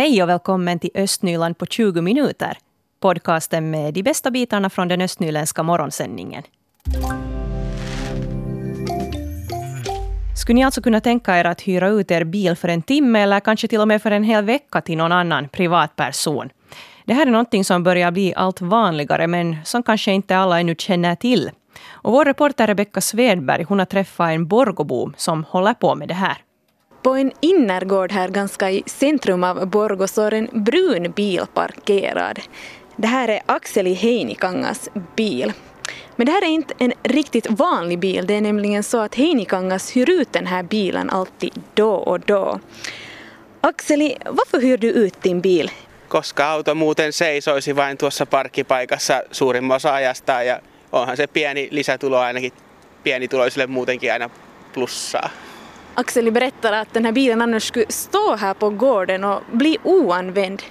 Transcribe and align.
Hej 0.00 0.22
och 0.22 0.28
välkommen 0.28 0.78
till 0.78 0.90
Östnyland 0.94 1.58
på 1.58 1.66
20 1.66 2.00
minuter. 2.00 2.58
Podcasten 3.00 3.70
med 3.70 3.94
de 3.94 4.02
bästa 4.02 4.30
bitarna 4.30 4.70
från 4.70 4.88
den 4.88 5.00
östnyländska 5.00 5.62
morgonsändningen. 5.62 6.42
Skulle 10.36 10.54
ni 10.54 10.64
alltså 10.64 10.82
kunna 10.82 11.00
tänka 11.00 11.38
er 11.38 11.44
att 11.44 11.60
hyra 11.60 11.88
ut 11.88 12.10
er 12.10 12.24
bil 12.24 12.56
för 12.56 12.68
en 12.68 12.82
timme 12.82 13.20
eller 13.20 13.40
kanske 13.40 13.68
till 13.68 13.80
och 13.80 13.88
med 13.88 14.02
för 14.02 14.10
en 14.10 14.24
hel 14.24 14.44
vecka 14.44 14.80
till 14.80 14.96
någon 14.96 15.12
annan 15.12 15.48
privatperson? 15.48 16.50
Det 17.04 17.14
här 17.14 17.26
är 17.26 17.30
någonting 17.30 17.64
som 17.64 17.82
börjar 17.82 18.10
bli 18.10 18.34
allt 18.36 18.60
vanligare 18.60 19.26
men 19.26 19.56
som 19.64 19.82
kanske 19.82 20.12
inte 20.12 20.36
alla 20.36 20.60
ännu 20.60 20.74
känner 20.78 21.14
till. 21.14 21.50
Och 21.88 22.12
vår 22.12 22.24
reporter 22.24 22.66
Rebecka 22.66 23.00
Svedberg 23.00 23.62
hon 23.62 23.78
har 23.78 23.86
träffat 23.86 24.30
en 24.30 24.46
Borgobo 24.46 25.12
som 25.16 25.44
håller 25.44 25.74
på 25.74 25.94
med 25.94 26.08
det 26.08 26.14
här. 26.14 26.38
På 27.02 27.14
en 27.14 27.32
innergård 27.40 28.12
här 28.12 28.28
ganska 28.28 28.70
i 28.70 28.82
centrum 28.86 29.44
av 29.44 29.66
Borgå 29.66 30.06
står 30.06 30.34
en 30.34 30.48
brun 30.52 31.12
bil 31.12 31.42
parkerad. 31.54 32.40
Det 32.96 33.06
här 33.06 33.28
är 33.28 33.40
Akseli 33.46 33.94
Heinikangas 33.94 34.88
bil. 35.16 35.52
Men 36.16 36.26
det 36.26 36.32
här 36.32 36.42
är 36.42 36.48
inte 36.48 36.74
en 36.78 36.92
riktigt 37.02 37.50
vanlig 37.50 37.98
bil. 37.98 38.26
Det 38.26 38.34
är 38.34 38.40
nämligen 38.40 38.82
så 38.82 38.98
att 38.98 39.14
Heinikangas 39.14 39.96
hyr 39.96 40.10
ut 40.10 40.32
den 40.32 40.46
här 40.46 40.62
bilen 40.62 41.10
alltid 41.10 41.62
då 41.74 41.90
och 41.92 42.20
då. 42.20 42.60
Akseli, 43.60 44.16
varför 44.24 44.60
hyr 44.60 44.78
du 44.78 44.90
ut 44.90 45.22
din 45.22 45.40
bil? 45.40 45.70
Koska 46.08 46.44
auto 46.44 46.74
muuten 46.74 47.12
seisoisi 47.12 47.72
vain 47.72 47.96
tuossa 47.96 48.26
parkkipaikassa 48.26 49.22
suurimman 49.30 49.76
osa 49.76 49.92
ajasta 49.94 50.44
ja 50.44 50.58
onhan 50.90 51.16
se 51.16 51.26
pieni 51.26 51.68
lisätulo 51.70 52.16
ainakin 52.16 52.52
pienituloisille 53.02 53.66
muutenkin 53.66 54.12
aina 54.12 54.30
plussaa. 54.74 55.30
Axel 56.00 56.32
berättar 56.32 56.72
att 56.72 56.94
den 56.94 57.04
här 57.04 57.12
bilen 57.12 57.42
annars 57.42 57.62
skulle 57.68 57.86
stå 57.88 58.36
här 58.36 58.54
på 58.54 58.70
gården 58.70 59.24
och 59.24 59.42
bli 59.52 59.78
oanvänd. 59.84 60.62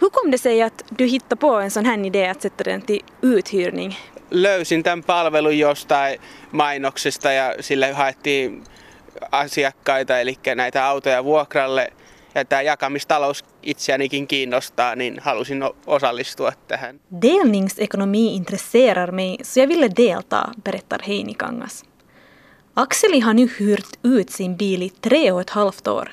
Hur 0.00 0.08
kom 0.08 0.30
det 0.30 0.38
sig 0.38 0.62
att 0.62 0.84
du 0.90 1.06
hittade 1.06 1.36
på 1.36 1.54
en 1.54 1.70
sån 1.70 1.86
här 1.86 2.06
idé 2.06 2.26
att 2.28 2.42
sätta 2.42 2.64
den 2.64 2.82
till 2.82 3.02
uthyrning? 3.22 3.98
Löysin 4.30 4.82
tämän 4.82 5.02
palvelun 5.02 5.58
jostain 5.58 6.18
mainoksesta 6.50 7.32
ja 7.32 7.54
sille 7.60 7.92
haettiin 7.92 8.64
asiakkaita, 9.30 10.20
eli 10.20 10.38
näitä 10.54 10.86
autoja 10.86 11.24
vuokralle. 11.24 11.92
Ja 12.34 12.44
tämä 12.44 12.62
jakamistalous 12.62 13.44
itseänikin 13.62 14.26
kiinnostaa, 14.26 14.94
niin 14.94 15.18
halusin 15.22 15.64
osallistua 15.86 16.52
tähän. 16.68 17.00
Delningsekonomi 17.22 18.34
intresserar 18.34 19.12
mig, 19.12 19.36
så 19.42 19.60
jag 19.60 19.68
ville 19.68 19.88
delta, 19.96 20.48
berättar 20.64 21.02
Heini 21.02 21.34
Kangas. 21.34 21.84
Axeli 22.78 23.20
har 23.20 23.34
nu 23.34 23.48
hyrt 23.58 23.98
ut 24.02 24.30
sin 24.30 24.56
bil 24.56 24.82
i 24.82 24.90
tre 24.90 25.32
och 25.32 25.40
ett 25.40 25.50
halvt 25.50 25.88
år. 25.88 26.10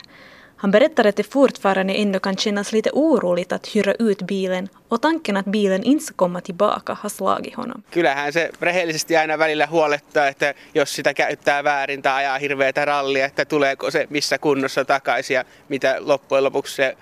Han 0.56 0.72
berättar 0.72 1.06
att 1.06 1.16
det 1.16 1.24
fortfarande 1.24 1.94
ändå 1.94 2.20
kan 2.20 2.38
kännas 2.38 2.72
lite 2.72 2.90
oroligt 2.94 3.52
att 3.52 3.68
hyra 3.68 3.94
ut 3.94 4.22
bilen 4.22 4.70
och 4.90 5.02
tanken 5.02 5.38
att 5.38 5.46
bilen 5.46 5.84
inte 5.84 6.06
ska 6.06 6.14
komma 6.16 6.42
tillbaka 6.42 6.94
har 6.94 7.10
slagit 7.10 7.56
honom. 7.56 7.84
Kyllähän 7.92 8.34
se 8.34 8.52
rehellisesti 8.60 9.18
aina 9.18 9.40
välillä 9.40 9.68
huolettaa, 9.68 10.28
että 10.28 10.54
jos 10.74 10.96
sitä 10.96 11.14
käyttää 11.14 11.64
väärin 11.64 12.02
tai 12.02 12.14
ajaa 12.14 12.38
hirveätä 12.38 12.86
rallia, 12.86 13.26
että 13.26 13.46
tuleeko 13.46 13.92
se 13.92 14.08
missä 14.10 14.38
kunnossa 14.38 14.86
takaisin 14.86 15.36
ja 15.36 15.46
mitä 15.70 15.96
loppujen 16.00 16.44
lopuksi 16.44 16.76
se 16.76 16.98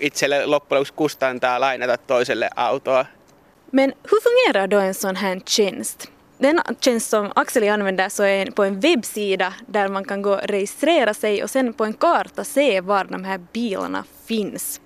itselle 0.00 0.46
loppujen 0.46 0.80
lopuksi 0.80 0.94
kustantaa 0.94 1.60
lainata 1.60 1.96
toiselle 1.96 2.50
autoa. 2.56 3.06
Men 3.72 3.94
hur 4.10 4.20
fungerar 4.20 4.70
då 4.70 4.78
en 4.78 4.94
sån 4.94 5.16
här 5.16 5.40
tjänst? 5.46 6.19
Den 6.42 6.60
tjänst 6.80 7.10
som 7.10 7.32
Axel 7.34 7.68
använder 7.68 8.08
så 8.08 8.22
är 8.22 8.50
på 8.50 8.64
en 8.64 8.80
webbsida 8.80 9.54
där 9.66 9.88
man 9.88 10.04
kan 10.04 10.22
gå 10.22 10.32
och 10.32 10.40
registrera 10.42 11.14
sig 11.14 11.42
och 11.42 11.50
sen 11.50 11.72
på 11.72 11.84
en 11.84 11.92
karta 11.92 12.44
se 12.44 12.80
var 12.80 13.04
de 13.04 13.24
här 13.24 13.40
bilarna 13.52 14.04
finns. 14.26 14.80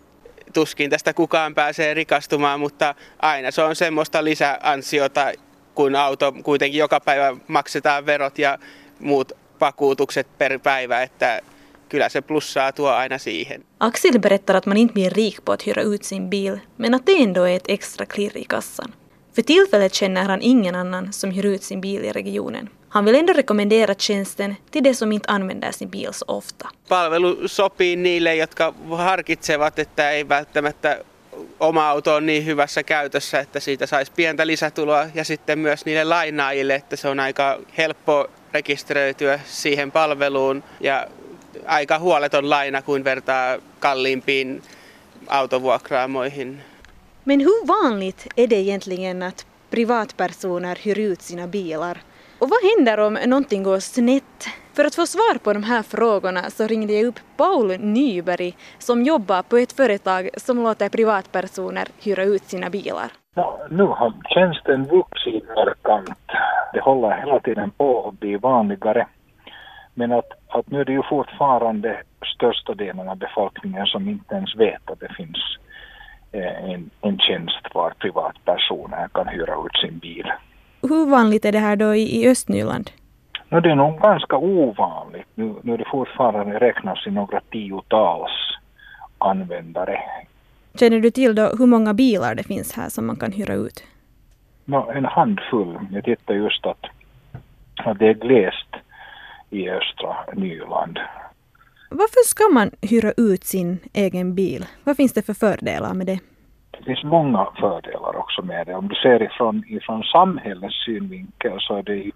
Tuskin 0.52 0.90
tästä 0.90 1.12
kukaan 1.12 1.54
pääsee 1.54 1.94
rikastumaan, 1.94 2.60
mutta 2.60 2.94
aina 3.18 3.50
se 3.50 3.62
on 3.62 3.76
semmoista 3.76 4.24
lisäansiota, 4.24 5.32
kun 5.74 5.96
auto 5.96 6.32
kuitenkin 6.32 6.78
joka 6.78 7.00
päivä 7.00 7.36
maksetaan 7.48 8.06
verot 8.06 8.38
ja 8.38 8.58
muut 9.00 9.32
vakuutukset 9.60 10.26
per 10.38 10.58
päivä, 10.58 11.02
että 11.02 11.40
kyllä 11.88 12.08
se 12.08 12.22
plussaa 12.22 12.72
tuo 12.72 12.90
aina 12.90 13.18
siihen. 13.18 13.64
Axel 13.80 14.18
berättar 14.18 14.56
att 14.56 14.66
man 14.66 14.76
inte 14.76 14.94
blir 14.94 15.10
rik 15.10 15.44
på 15.44 15.52
att 15.52 15.66
hyra 15.66 15.82
ut 15.82 16.04
sin 16.04 16.30
bil, 16.30 16.58
men 16.76 16.94
att 16.94 17.06
det 17.06 17.22
ändå 17.22 17.42
är 17.42 17.56
ett 17.56 17.68
extra 17.68 18.06
klirr 18.06 18.36
i 18.36 18.44
kassan. 18.44 18.92
För 19.34 19.42
tillfället 19.42 19.94
känner 19.94 20.24
han 20.24 20.42
ingen 20.42 20.74
annan 20.74 21.12
som 21.12 21.30
hyr 21.30 21.44
ut 21.44 21.62
sin 21.62 21.80
bil 21.80 22.04
i 22.04 22.12
regionen. 22.12 22.68
Han 22.88 23.04
vill 23.04 23.14
ändå 23.14 23.32
rekommendera 23.32 23.94
tjänsten 23.94 24.56
till 24.70 24.82
de 24.82 24.94
som 24.94 25.12
inte 25.12 25.32
använder 25.32 25.72
sin 25.72 25.88
bil 25.88 26.12
så 26.12 26.24
ofta. 26.28 26.68
Palvelu 26.88 27.48
sopii 27.48 27.96
niille, 27.96 28.36
jotka 28.36 28.74
harkitsevat, 28.90 29.78
että 29.78 30.10
ei 30.10 30.28
välttämättä 30.28 30.98
oma 31.60 31.88
auto 31.88 32.14
on 32.14 32.26
niin 32.26 32.46
hyvässä 32.46 32.82
käytössä, 32.82 33.40
että 33.40 33.60
siitä 33.60 33.86
saisi 33.86 34.12
pientä 34.16 34.46
lisätuloa 34.46 35.06
ja 35.14 35.24
sitten 35.24 35.58
myös 35.58 35.84
niille 35.84 36.04
lainaajille, 36.04 36.74
että 36.74 36.96
se 36.96 37.08
on 37.08 37.20
aika 37.20 37.58
helppo 37.78 38.26
rekisteröityä 38.52 39.40
siihen 39.46 39.92
palveluun 39.92 40.64
ja 40.80 41.06
aika 41.66 41.98
huoleton 41.98 42.50
laina, 42.50 42.82
kun 42.82 43.04
vertaa 43.04 43.58
kalliimpiin 43.78 44.62
autovuokraamoihin. 45.26 46.73
Men 47.26 47.40
hur 47.40 47.66
vanligt 47.66 48.26
är 48.36 48.46
det 48.46 48.56
egentligen 48.56 49.22
att 49.22 49.46
privatpersoner 49.70 50.76
hyr 50.84 50.98
ut 50.98 51.22
sina 51.22 51.46
bilar? 51.46 51.98
Och 52.38 52.48
vad 52.50 52.58
händer 52.70 53.00
om 53.06 53.18
någonting 53.26 53.62
går 53.62 53.78
snett? 53.78 54.46
För 54.76 54.84
att 54.84 54.94
få 54.94 55.06
svar 55.06 55.38
på 55.38 55.52
de 55.52 55.62
här 55.62 55.82
frågorna 55.82 56.42
så 56.50 56.66
ringde 56.66 56.92
jag 56.92 57.06
upp 57.06 57.20
Paul 57.36 57.78
Nyberg 57.78 58.56
som 58.78 59.02
jobbar 59.02 59.42
på 59.42 59.56
ett 59.56 59.72
företag 59.72 60.30
som 60.36 60.62
låter 60.62 60.88
privatpersoner 60.88 61.88
hyra 62.02 62.22
ut 62.22 62.44
sina 62.44 62.70
bilar. 62.70 63.08
Ja, 63.34 63.58
nu 63.70 63.82
har 63.82 64.12
tjänsten 64.34 64.84
vuxit 64.84 65.44
markant. 65.56 66.26
Det 66.72 66.80
håller 66.80 67.16
hela 67.16 67.40
tiden 67.40 67.70
på 67.70 68.08
att 68.08 68.20
bli 68.20 68.36
vanligare. 68.36 69.06
Men 69.94 70.12
att, 70.12 70.30
att 70.48 70.70
nu 70.70 70.80
är 70.80 70.84
det 70.84 70.92
ju 70.92 71.02
fortfarande 71.10 72.02
största 72.36 72.74
delen 72.74 73.08
av 73.08 73.16
befolkningen 73.16 73.86
som 73.86 74.08
inte 74.08 74.34
ens 74.34 74.56
vet 74.56 74.90
att 74.90 75.00
det 75.00 75.14
finns 75.16 75.58
en, 76.34 76.90
en 77.00 77.18
tjänst 77.18 77.74
var 77.74 77.90
privatpersoner 77.98 79.08
kan 79.08 79.28
hyra 79.28 79.54
ut 79.66 79.76
sin 79.80 79.98
bil. 79.98 80.32
Hur 80.82 81.10
vanligt 81.10 81.44
är 81.44 81.52
det 81.52 81.58
här 81.58 81.76
då 81.76 81.94
i, 81.94 82.22
i 82.22 82.28
Östnyland? 82.28 82.90
No, 83.48 83.60
det 83.60 83.70
är 83.70 83.74
nog 83.74 84.00
ganska 84.00 84.36
ovanligt. 84.36 85.26
Nu, 85.34 85.54
nu 85.62 85.74
är 85.74 85.78
det 85.78 85.84
fortfarande 85.90 86.58
räknas 86.58 87.06
i 87.06 87.10
några 87.10 87.40
tiotals 87.40 88.30
användare. 89.18 90.00
Känner 90.74 91.00
du 91.00 91.10
till 91.10 91.34
då 91.34 91.46
hur 91.58 91.66
många 91.66 91.94
bilar 91.94 92.34
det 92.34 92.42
finns 92.42 92.76
här 92.76 92.88
som 92.88 93.06
man 93.06 93.16
kan 93.16 93.32
hyra 93.32 93.54
ut? 93.54 93.84
No, 94.64 94.90
en 94.90 95.04
handfull. 95.04 95.78
Jag 95.92 96.04
tittar 96.04 96.34
just 96.34 96.66
att, 96.66 96.86
att 97.76 97.98
det 97.98 98.08
är 98.08 98.14
glest 98.14 98.68
i 99.50 99.70
östra 99.70 100.16
Nyland. 100.32 100.98
Varför 101.96 102.24
ska 102.24 102.44
man 102.48 102.70
hyra 102.90 103.12
ut 103.16 103.44
sin 103.44 103.78
egen 103.92 104.34
bil? 104.34 104.66
Vad 104.84 104.96
finns 104.96 105.12
det 105.12 105.22
för 105.22 105.34
fördelar 105.34 105.94
med 105.94 106.06
det? 106.06 106.20
Det 106.70 106.84
finns 106.84 107.04
många 107.04 107.46
fördelar 107.60 108.16
också 108.16 108.42
med 108.42 108.66
det. 108.66 108.74
Om 108.74 108.88
du 108.88 108.94
ser 108.94 109.22
ifrån, 109.22 109.64
ifrån 109.68 110.02
samhällets 110.02 110.84
synvinkel 110.84 111.60
så 111.60 111.76
är 111.76 111.82
det 111.82 112.10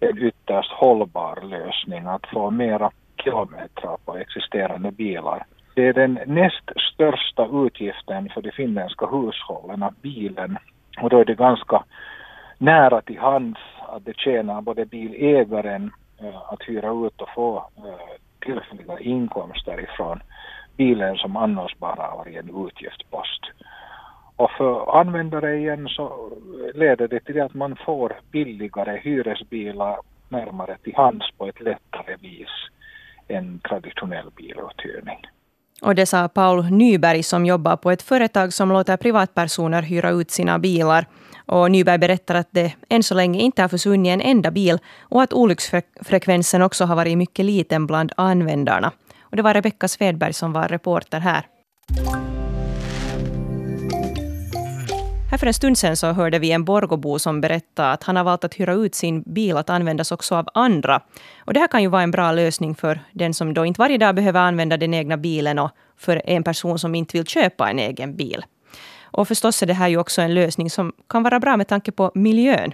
en 0.00 0.18
ytterst 0.18 0.72
hållbar 0.72 1.38
lösning 1.42 2.06
att 2.06 2.26
få 2.26 2.50
mera 2.50 2.90
kilometrar 3.24 3.96
på 4.04 4.16
existerande 4.16 4.90
bilar. 4.90 5.44
Det 5.74 5.88
är 5.88 5.92
den 5.92 6.18
näst 6.26 6.64
största 6.94 7.48
utgiften 7.52 8.28
för 8.28 8.42
de 8.42 8.52
finländska 8.52 9.06
hushållen, 9.06 9.82
att 9.82 10.02
bilen, 10.02 10.58
och 11.00 11.10
då 11.10 11.18
är 11.18 11.24
det 11.24 11.34
ganska 11.34 11.84
nära 12.58 13.00
till 13.00 13.18
hands 13.18 13.60
att 13.88 14.04
det 14.04 14.16
tjänar 14.16 14.60
både 14.62 14.84
bilägaren 14.84 15.92
eh, 16.20 16.52
att 16.52 16.62
hyra 16.62 17.06
ut 17.06 17.20
och 17.20 17.34
få 17.34 17.56
eh, 17.76 18.31
tillfälliga 18.42 18.98
inkomster 18.98 19.80
ifrån 19.80 20.20
bilen 20.76 21.16
som 21.16 21.36
annars 21.36 21.76
bara 21.78 22.02
har 22.02 22.16
varit 22.16 22.36
en 22.36 22.66
utgiftspost. 22.66 23.42
Och 24.36 24.50
för 24.50 25.00
användare 25.00 25.56
igen 25.56 25.88
så 25.88 26.32
leder 26.74 27.08
det 27.08 27.20
till 27.20 27.40
att 27.42 27.54
man 27.54 27.76
får 27.86 28.12
billigare 28.32 29.00
hyresbilar 29.04 29.96
närmare 30.28 30.76
till 30.82 30.94
hands 30.96 31.30
på 31.38 31.46
ett 31.46 31.60
lättare 31.60 32.16
vis 32.20 32.48
än 33.28 33.60
traditionell 33.60 34.30
biluthyrning. 34.36 35.26
Och 35.82 35.94
det 35.94 36.06
sa 36.06 36.28
Paul 36.28 36.64
Nyberg 36.64 37.22
som 37.22 37.46
jobbar 37.46 37.76
på 37.76 37.90
ett 37.90 38.02
företag 38.02 38.52
som 38.52 38.68
låter 38.68 38.96
privatpersoner 38.96 39.82
hyra 39.82 40.10
ut 40.10 40.30
sina 40.30 40.58
bilar. 40.58 41.06
Och 41.46 41.70
Nyberg 41.70 41.98
berättar 41.98 42.34
att 42.34 42.48
det 42.50 42.72
än 42.88 43.02
så 43.02 43.14
länge 43.14 43.40
inte 43.40 43.62
har 43.62 43.68
försvunnit 43.68 44.12
en 44.12 44.20
enda 44.20 44.50
bil 44.50 44.78
och 45.00 45.22
att 45.22 45.32
olycksfrekvensen 45.32 46.62
också 46.62 46.84
har 46.84 46.96
varit 46.96 47.18
mycket 47.18 47.44
liten 47.44 47.86
bland 47.86 48.12
användarna. 48.16 48.92
Och 49.20 49.36
det 49.36 49.42
var 49.42 49.54
Rebecka 49.54 49.88
Svedberg 49.88 50.32
som 50.32 50.52
var 50.52 50.68
reporter 50.68 51.20
här. 51.20 51.46
Här 55.32 55.38
för 55.38 55.46
en 55.46 55.54
stund 55.54 55.78
sedan 55.78 55.96
så 55.96 56.12
hörde 56.12 56.38
vi 56.38 56.52
en 56.52 56.64
Borgobo 56.64 57.18
som 57.18 57.40
berättade 57.40 57.90
att 57.90 58.02
han 58.02 58.16
har 58.16 58.24
valt 58.24 58.44
att 58.44 58.54
hyra 58.54 58.72
ut 58.72 58.94
sin 58.94 59.22
bil 59.22 59.56
att 59.56 59.70
användas 59.70 60.12
också 60.12 60.34
av 60.34 60.48
andra. 60.54 61.00
Och 61.44 61.54
det 61.54 61.60
här 61.60 61.68
kan 61.68 61.82
ju 61.82 61.88
vara 61.88 62.02
en 62.02 62.10
bra 62.10 62.32
lösning 62.32 62.74
för 62.74 63.00
den 63.12 63.34
som 63.34 63.54
då 63.54 63.66
inte 63.66 63.78
varje 63.78 63.98
dag 63.98 64.14
behöver 64.14 64.40
använda 64.40 64.76
den 64.76 64.94
egna 64.94 65.16
bilen 65.16 65.58
och 65.58 65.70
för 65.96 66.22
en 66.24 66.42
person 66.42 66.78
som 66.78 66.94
inte 66.94 67.16
vill 67.16 67.26
köpa 67.26 67.70
en 67.70 67.78
egen 67.78 68.16
bil. 68.16 68.44
Och 69.12 69.28
förstås 69.28 69.62
är 69.62 69.66
det 69.66 69.74
här 69.74 69.88
ju 69.88 69.96
också 69.96 70.22
en 70.22 70.34
lösning 70.34 70.70
som 70.70 70.92
kan 71.08 71.22
vara 71.22 71.40
bra 71.40 71.56
med 71.56 71.68
tanke 71.68 71.92
på 71.92 72.12
miljön. 72.14 72.72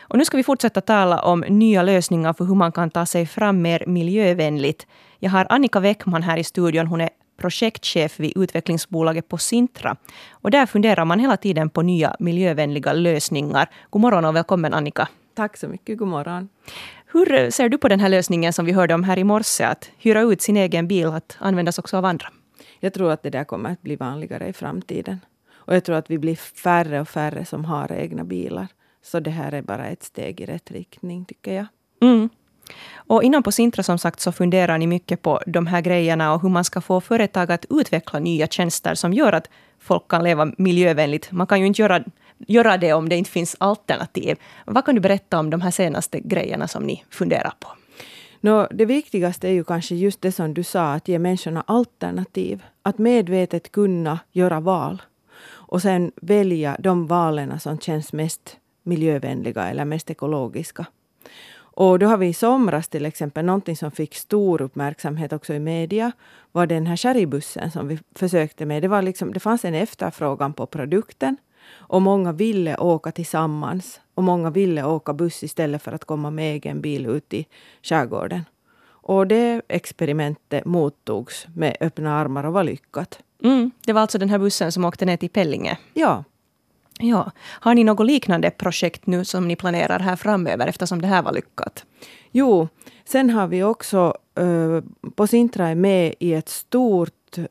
Och 0.00 0.18
nu 0.18 0.24
ska 0.24 0.36
vi 0.36 0.42
fortsätta 0.42 0.80
tala 0.80 1.22
om 1.22 1.44
nya 1.48 1.82
lösningar 1.82 2.32
för 2.32 2.44
hur 2.44 2.54
man 2.54 2.72
kan 2.72 2.90
ta 2.90 3.06
sig 3.06 3.26
fram 3.26 3.62
mer 3.62 3.84
miljövänligt. 3.86 4.86
Jag 5.18 5.30
har 5.30 5.46
Annika 5.50 5.80
Weckman 5.80 6.22
här 6.22 6.36
i 6.36 6.44
studion. 6.44 6.86
Hon 6.86 7.00
är 7.00 7.10
projektchef 7.36 8.20
vid 8.20 8.32
utvecklingsbolaget 8.36 9.28
på 9.28 9.38
Sintra. 9.38 9.96
Och 10.30 10.50
där 10.50 10.66
funderar 10.66 11.04
man 11.04 11.20
hela 11.20 11.36
tiden 11.36 11.70
på 11.70 11.82
nya 11.82 12.16
miljövänliga 12.18 12.92
lösningar. 12.92 13.70
God 13.90 14.02
morgon 14.02 14.24
och 14.24 14.36
välkommen 14.36 14.74
Annika. 14.74 15.08
Tack 15.34 15.56
så 15.56 15.68
mycket, 15.68 15.98
god 15.98 16.08
morgon. 16.08 16.48
Hur 17.06 17.50
ser 17.50 17.68
du 17.68 17.78
på 17.78 17.88
den 17.88 18.00
här 18.00 18.08
lösningen 18.08 18.52
som 18.52 18.64
vi 18.64 18.72
hörde 18.72 18.94
om 18.94 19.04
här 19.04 19.18
i 19.18 19.24
morse, 19.24 19.64
att 19.64 19.90
hyra 19.98 20.20
ut 20.20 20.42
sin 20.42 20.56
egen 20.56 20.88
bil 20.88 21.06
att 21.06 21.36
användas 21.40 21.78
också 21.78 21.96
av 21.96 22.04
andra? 22.04 22.28
Jag 22.80 22.94
tror 22.94 23.10
att 23.10 23.22
det 23.22 23.30
där 23.30 23.44
kommer 23.44 23.72
att 23.72 23.82
bli 23.82 23.96
vanligare 23.96 24.48
i 24.48 24.52
framtiden. 24.52 25.20
Och 25.66 25.74
jag 25.74 25.84
tror 25.84 25.96
att 25.96 26.10
vi 26.10 26.18
blir 26.18 26.36
färre 26.36 27.00
och 27.00 27.08
färre 27.08 27.44
som 27.44 27.64
har 27.64 27.92
egna 27.92 28.24
bilar. 28.24 28.66
Så 29.02 29.20
det 29.20 29.30
här 29.30 29.52
är 29.52 29.62
bara 29.62 29.86
ett 29.86 30.02
steg 30.02 30.40
i 30.40 30.46
rätt 30.46 30.70
riktning, 30.70 31.24
tycker 31.24 31.54
jag. 31.54 31.66
Mm. 32.02 32.28
Och 32.96 33.22
inom 33.22 33.42
på 33.42 33.52
Sintra 33.52 33.82
som 33.82 33.98
sagt 33.98 34.20
så 34.20 34.32
funderar 34.32 34.78
ni 34.78 34.86
mycket 34.86 35.22
på 35.22 35.40
de 35.46 35.66
här 35.66 35.80
grejerna 35.80 36.34
och 36.34 36.42
hur 36.42 36.48
man 36.48 36.64
ska 36.64 36.80
få 36.80 37.00
företag 37.00 37.52
att 37.52 37.66
utveckla 37.70 38.18
nya 38.18 38.46
tjänster 38.46 38.94
som 38.94 39.12
gör 39.12 39.32
att 39.32 39.50
folk 39.78 40.08
kan 40.08 40.24
leva 40.24 40.52
miljövänligt. 40.58 41.32
Man 41.32 41.46
kan 41.46 41.60
ju 41.60 41.66
inte 41.66 41.82
göra, 41.82 42.04
göra 42.38 42.76
det 42.76 42.92
om 42.92 43.08
det 43.08 43.16
inte 43.16 43.30
finns 43.30 43.56
alternativ. 43.58 44.36
Vad 44.64 44.84
kan 44.84 44.94
du 44.94 45.00
berätta 45.00 45.38
om 45.38 45.50
de 45.50 45.60
här 45.60 45.70
senaste 45.70 46.20
grejerna 46.20 46.68
som 46.68 46.82
ni 46.82 47.04
funderar 47.10 47.52
på? 47.60 47.68
No, 48.40 48.66
det 48.70 48.84
viktigaste 48.84 49.48
är 49.48 49.52
ju 49.52 49.64
kanske 49.64 49.94
just 49.94 50.20
det 50.20 50.32
som 50.32 50.54
du 50.54 50.62
sa, 50.62 50.92
att 50.92 51.08
ge 51.08 51.18
människorna 51.18 51.64
alternativ. 51.66 52.62
Att 52.82 52.98
medvetet 52.98 53.72
kunna 53.72 54.18
göra 54.32 54.60
val. 54.60 55.02
Och 55.68 55.82
sen 55.82 56.12
välja 56.16 56.76
de 56.78 57.06
valen 57.06 57.60
som 57.60 57.78
känns 57.78 58.12
mest 58.12 58.56
miljövänliga 58.82 59.68
eller 59.68 59.84
mest 59.84 60.10
ekologiska. 60.10 60.86
Och 61.78 61.98
då 61.98 62.06
har 62.06 62.16
vi 62.16 62.26
i 62.26 62.34
somras 62.34 62.88
till 62.88 63.06
exempel, 63.06 63.44
någonting 63.44 63.76
som 63.76 63.90
fick 63.90 64.14
stor 64.14 64.62
uppmärksamhet 64.62 65.32
också 65.32 65.54
i 65.54 65.58
media, 65.58 66.12
var 66.52 66.66
den 66.66 66.86
här 66.86 66.96
sherrybussen 66.96 67.70
som 67.70 67.88
vi 67.88 67.98
försökte 68.14 68.66
med. 68.66 68.82
Det, 68.82 68.88
var 68.88 69.02
liksom, 69.02 69.32
det 69.32 69.40
fanns 69.40 69.64
en 69.64 69.74
efterfrågan 69.74 70.52
på 70.52 70.66
produkten 70.66 71.36
och 71.68 72.02
många 72.02 72.32
ville 72.32 72.76
åka 72.76 73.12
tillsammans. 73.12 74.00
Och 74.14 74.22
många 74.22 74.50
ville 74.50 74.84
åka 74.84 75.12
buss 75.12 75.42
istället 75.42 75.82
för 75.82 75.92
att 75.92 76.04
komma 76.04 76.30
med 76.30 76.54
egen 76.54 76.80
bil 76.80 77.06
ut 77.06 77.34
i 77.34 77.46
skärgården. 77.82 78.44
Och 78.88 79.26
det 79.26 79.62
experimentet 79.68 80.64
mottogs 80.64 81.46
med 81.54 81.76
öppna 81.80 82.18
armar 82.18 82.44
och 82.44 82.52
var 82.52 82.64
lyckat. 82.64 83.22
Mm, 83.42 83.70
det 83.86 83.92
var 83.92 84.00
alltså 84.00 84.18
den 84.18 84.28
här 84.28 84.38
bussen 84.38 84.72
som 84.72 84.84
åkte 84.84 85.04
ner 85.04 85.16
till 85.16 85.30
Pellinge? 85.30 85.78
Ja. 85.94 86.24
Ja. 86.98 87.30
Har 87.40 87.74
ni 87.74 87.84
något 87.84 88.06
liknande 88.06 88.50
projekt 88.50 89.06
nu 89.06 89.24
som 89.24 89.48
ni 89.48 89.56
planerar 89.56 89.98
här 89.98 90.16
framöver 90.16 90.66
eftersom 90.66 91.02
det 91.02 91.08
här 91.08 91.22
var 91.22 91.32
lyckat? 91.32 91.84
Jo, 92.30 92.68
sen 93.04 93.30
har 93.30 93.46
vi 93.46 93.62
också 93.62 94.14
uh, 94.40 94.80
på 95.14 95.26
Sintra 95.26 95.68
är 95.68 95.74
med 95.74 96.14
i 96.18 96.34
ett 96.34 96.48
stort 96.48 97.38
uh, 97.38 97.44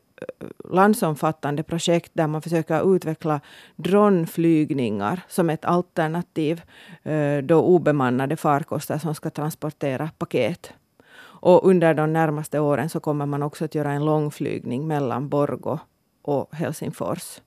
landsomfattande 0.70 1.62
projekt 1.62 2.10
där 2.14 2.26
man 2.26 2.42
försöker 2.42 2.96
utveckla 2.96 3.40
dronflygningar 3.76 5.20
som 5.28 5.50
ett 5.50 5.64
alternativ. 5.64 6.62
Uh, 7.06 7.38
då 7.38 7.60
obemannade 7.60 8.36
farkoster 8.36 8.98
som 8.98 9.14
ska 9.14 9.30
transportera 9.30 10.10
paket. 10.18 10.72
Och 11.40 11.68
under 11.68 11.94
de 11.94 12.12
närmaste 12.12 12.60
åren 12.60 12.88
så 12.88 13.00
kommer 13.00 13.26
man 13.26 13.42
också 13.42 13.64
att 13.64 13.74
göra 13.74 13.92
en 13.92 14.04
långflygning 14.04 14.86
mellan 14.86 15.28
Borgo 15.28 15.78
och 16.22 16.54
Helsingfors. 16.54 17.40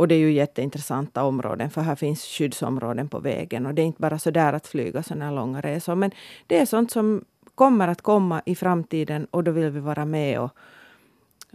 Och 0.00 0.08
det 0.08 0.14
är 0.14 0.18
ju 0.18 0.32
jätteintressanta 0.32 1.22
områden 1.22 1.70
för 1.70 1.80
här 1.80 1.96
finns 1.96 2.24
skyddsområden 2.24 3.08
på 3.08 3.18
vägen. 3.18 3.66
Och 3.66 3.74
det 3.74 3.82
är 3.82 3.86
inte 3.86 4.00
bara 4.00 4.18
så 4.18 4.30
där 4.30 4.52
att 4.52 4.66
flyga 4.66 5.02
sådana 5.02 5.24
här 5.24 5.32
långa 5.32 5.60
resor. 5.60 5.94
Men 5.94 6.10
det 6.46 6.58
är 6.58 6.66
sånt 6.66 6.90
som 6.90 7.24
kommer 7.54 7.88
att 7.88 8.02
komma 8.02 8.42
i 8.46 8.54
framtiden 8.54 9.26
och 9.30 9.44
då 9.44 9.50
vill 9.50 9.70
vi 9.70 9.80
vara 9.80 10.04
med 10.04 10.40
och 10.40 10.50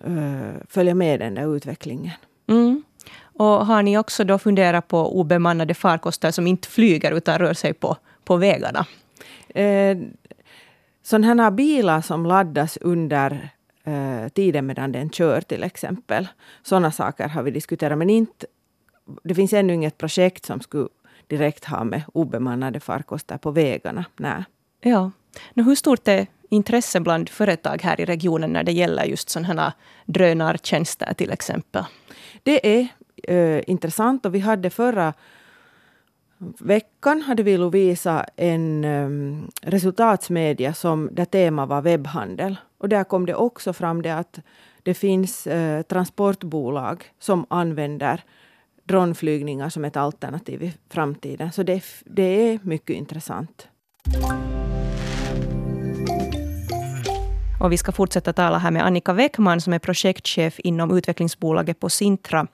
uh, 0.08 0.54
följa 0.70 0.96
med 0.96 1.20
den 1.20 1.36
där 1.36 1.56
utvecklingen. 1.56 2.12
Mm. 2.48 2.84
Och 3.22 3.66
har 3.66 3.84
ni 3.84 3.98
också 3.98 4.24
då 4.24 4.38
funderat 4.38 4.88
på 4.88 5.20
obemannade 5.20 5.74
farkoster 5.74 6.32
som 6.32 6.48
inte 6.48 6.68
flyger 6.68 7.12
utan 7.12 7.38
rör 7.38 7.54
sig 7.54 7.74
på, 7.74 7.98
på 8.24 8.38
vägarna? 8.38 8.86
Eh, 9.50 9.98
sådana 11.06 11.44
här 11.44 11.52
bilar 11.52 12.02
som 12.02 12.26
laddas 12.26 12.78
under 12.82 13.50
eh, 13.84 14.30
tiden 14.34 14.66
medan 14.66 14.92
den 14.92 15.10
kör 15.10 15.42
till 15.42 15.64
exempel. 15.64 16.28
Sådana 16.64 16.92
saker 16.92 17.28
har 17.28 17.44
vi 17.44 17.52
diskuterat 17.52 17.98
men 17.98 18.10
inte, 18.10 18.46
det 19.24 19.36
finns 19.36 19.54
ännu 19.54 19.74
inget 19.74 19.98
projekt 19.98 20.46
som 20.46 20.62
skulle 20.62 20.88
direkt 21.28 21.66
ha 21.66 21.84
med 21.84 22.02
obemannade 22.14 22.80
farkoster 22.80 23.38
på 23.38 23.52
vägarna. 23.52 24.06
Nej. 24.18 24.44
Ja. 24.82 25.12
Nu, 25.54 25.64
hur 25.64 25.76
stort 25.76 26.08
är 26.08 26.28
intresse 26.50 27.00
bland 27.00 27.30
företag 27.30 27.82
här 27.84 28.02
i 28.02 28.06
regionen 28.06 28.54
när 28.54 28.64
det 28.64 28.72
gäller 28.72 29.04
just 29.04 29.30
sådana 29.30 29.74
drönartjänster 30.06 31.14
till 31.14 31.32
exempel? 31.32 31.84
Det 32.44 32.78
är 32.78 32.88
eh, 33.24 33.64
intressant 33.68 34.26
och 34.26 34.36
vi 34.36 34.40
hade 34.40 34.70
förra 34.70 35.14
veckan 36.60 37.22
hade 37.22 37.44
vi 37.44 37.58
Lovisa 37.58 38.26
en 38.36 38.86
um, 38.86 39.52
resultatsmedia 39.62 40.74
som, 40.74 41.10
där 41.12 41.26
tema 41.26 41.66
var 41.66 41.82
webbhandel. 41.82 42.56
Och 42.78 42.90
där 42.90 43.04
kom 43.04 43.26
det 43.26 43.36
också 43.36 43.74
fram 43.74 44.02
det 44.02 44.16
att 44.16 44.40
det 44.84 44.94
finns 44.94 45.48
uh, 45.48 45.82
transportbolag 45.82 47.04
som 47.20 47.46
använder 47.50 48.24
dronflygningar 48.84 49.70
som 49.70 49.86
ett 49.86 49.98
alternativ 49.98 50.64
i 50.64 50.74
framtiden. 50.90 51.52
Så 51.52 51.64
det, 51.64 51.84
det 52.06 52.24
är 52.24 52.60
mycket 52.64 52.96
intressant. 52.96 53.68
Och 57.60 57.72
vi 57.72 57.78
ska 57.78 57.92
fortsätta 57.92 58.34
tala 58.34 58.58
här 58.58 58.72
med 58.72 58.86
Annika 58.86 59.14
Weckman 59.14 59.62
som 59.62 59.74
är 59.74 59.80
projektchef 59.80 60.60
inom 60.60 60.98
utvecklingsbolaget 60.98 61.80
på 61.80 61.90
Sintra 61.90 62.48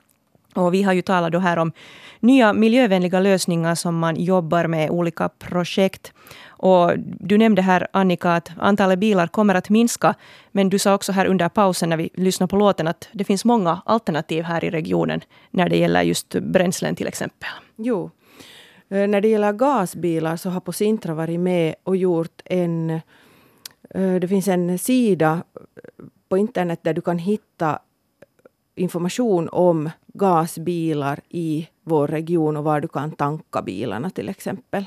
och 0.55 0.73
vi 0.73 0.83
har 0.83 0.93
ju 0.93 1.01
talat 1.01 1.31
då 1.31 1.39
här 1.39 1.57
om 1.57 1.71
nya 2.19 2.53
miljövänliga 2.53 3.19
lösningar 3.19 3.75
som 3.75 3.99
man 3.99 4.15
jobbar 4.15 4.67
med, 4.67 4.89
olika 4.89 5.29
projekt. 5.29 6.13
Och 6.47 6.91
du 6.97 7.37
nämnde 7.37 7.61
här, 7.61 7.87
Annika, 7.93 8.31
att 8.31 8.51
antalet 8.57 8.99
bilar 8.99 9.27
kommer 9.27 9.55
att 9.55 9.69
minska. 9.69 10.15
Men 10.51 10.69
du 10.69 10.79
sa 10.79 10.93
också 10.93 11.11
här 11.11 11.25
under 11.25 11.49
pausen 11.49 11.89
när 11.89 11.97
vi 11.97 12.09
lyssnade 12.13 12.49
på 12.49 12.55
låten 12.55 12.87
att 12.87 13.09
det 13.11 13.23
finns 13.23 13.45
många 13.45 13.81
alternativ 13.85 14.43
här 14.43 14.65
i 14.65 14.69
regionen 14.69 15.21
när 15.51 15.69
det 15.69 15.77
gäller 15.77 16.01
just 16.01 16.35
bränslen 16.35 16.95
till 16.95 17.07
exempel. 17.07 17.49
Jo. 17.75 18.11
Eh, 18.89 19.07
när 19.07 19.21
det 19.21 19.27
gäller 19.27 19.53
gasbilar 19.53 20.37
så 20.37 20.49
har 20.49 20.59
Posintra 20.59 21.13
varit 21.13 21.39
med 21.39 21.75
och 21.83 21.97
gjort 21.97 22.41
en... 22.45 22.89
Eh, 23.89 24.15
det 24.21 24.27
finns 24.27 24.47
en 24.47 24.79
sida 24.79 25.43
på 26.29 26.37
internet 26.37 26.79
där 26.83 26.93
du 26.93 27.01
kan 27.01 27.17
hitta 27.17 27.79
information 28.75 29.49
om 29.51 29.89
gasbilar 30.13 31.19
i 31.29 31.67
vår 31.83 32.07
region 32.07 32.57
och 32.57 32.63
var 32.63 32.81
du 32.81 32.87
kan 32.87 33.11
tanka 33.11 33.61
bilarna 33.61 34.09
till 34.09 34.29
exempel. 34.29 34.85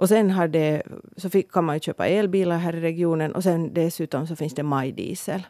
Och 0.00 0.08
sen 0.08 0.30
har 0.30 0.48
det, 0.48 0.82
så 1.16 1.30
fick, 1.30 1.52
kan 1.52 1.64
man 1.64 1.76
ju 1.76 1.80
köpa 1.80 2.06
elbilar 2.06 2.58
här 2.58 2.76
i 2.76 2.80
regionen 2.80 3.34
och 3.34 3.42
sen 3.42 3.74
dessutom 3.74 4.26
så 4.26 4.36
finns 4.36 4.54
det 4.54 4.62
majdiesel. 4.62 5.46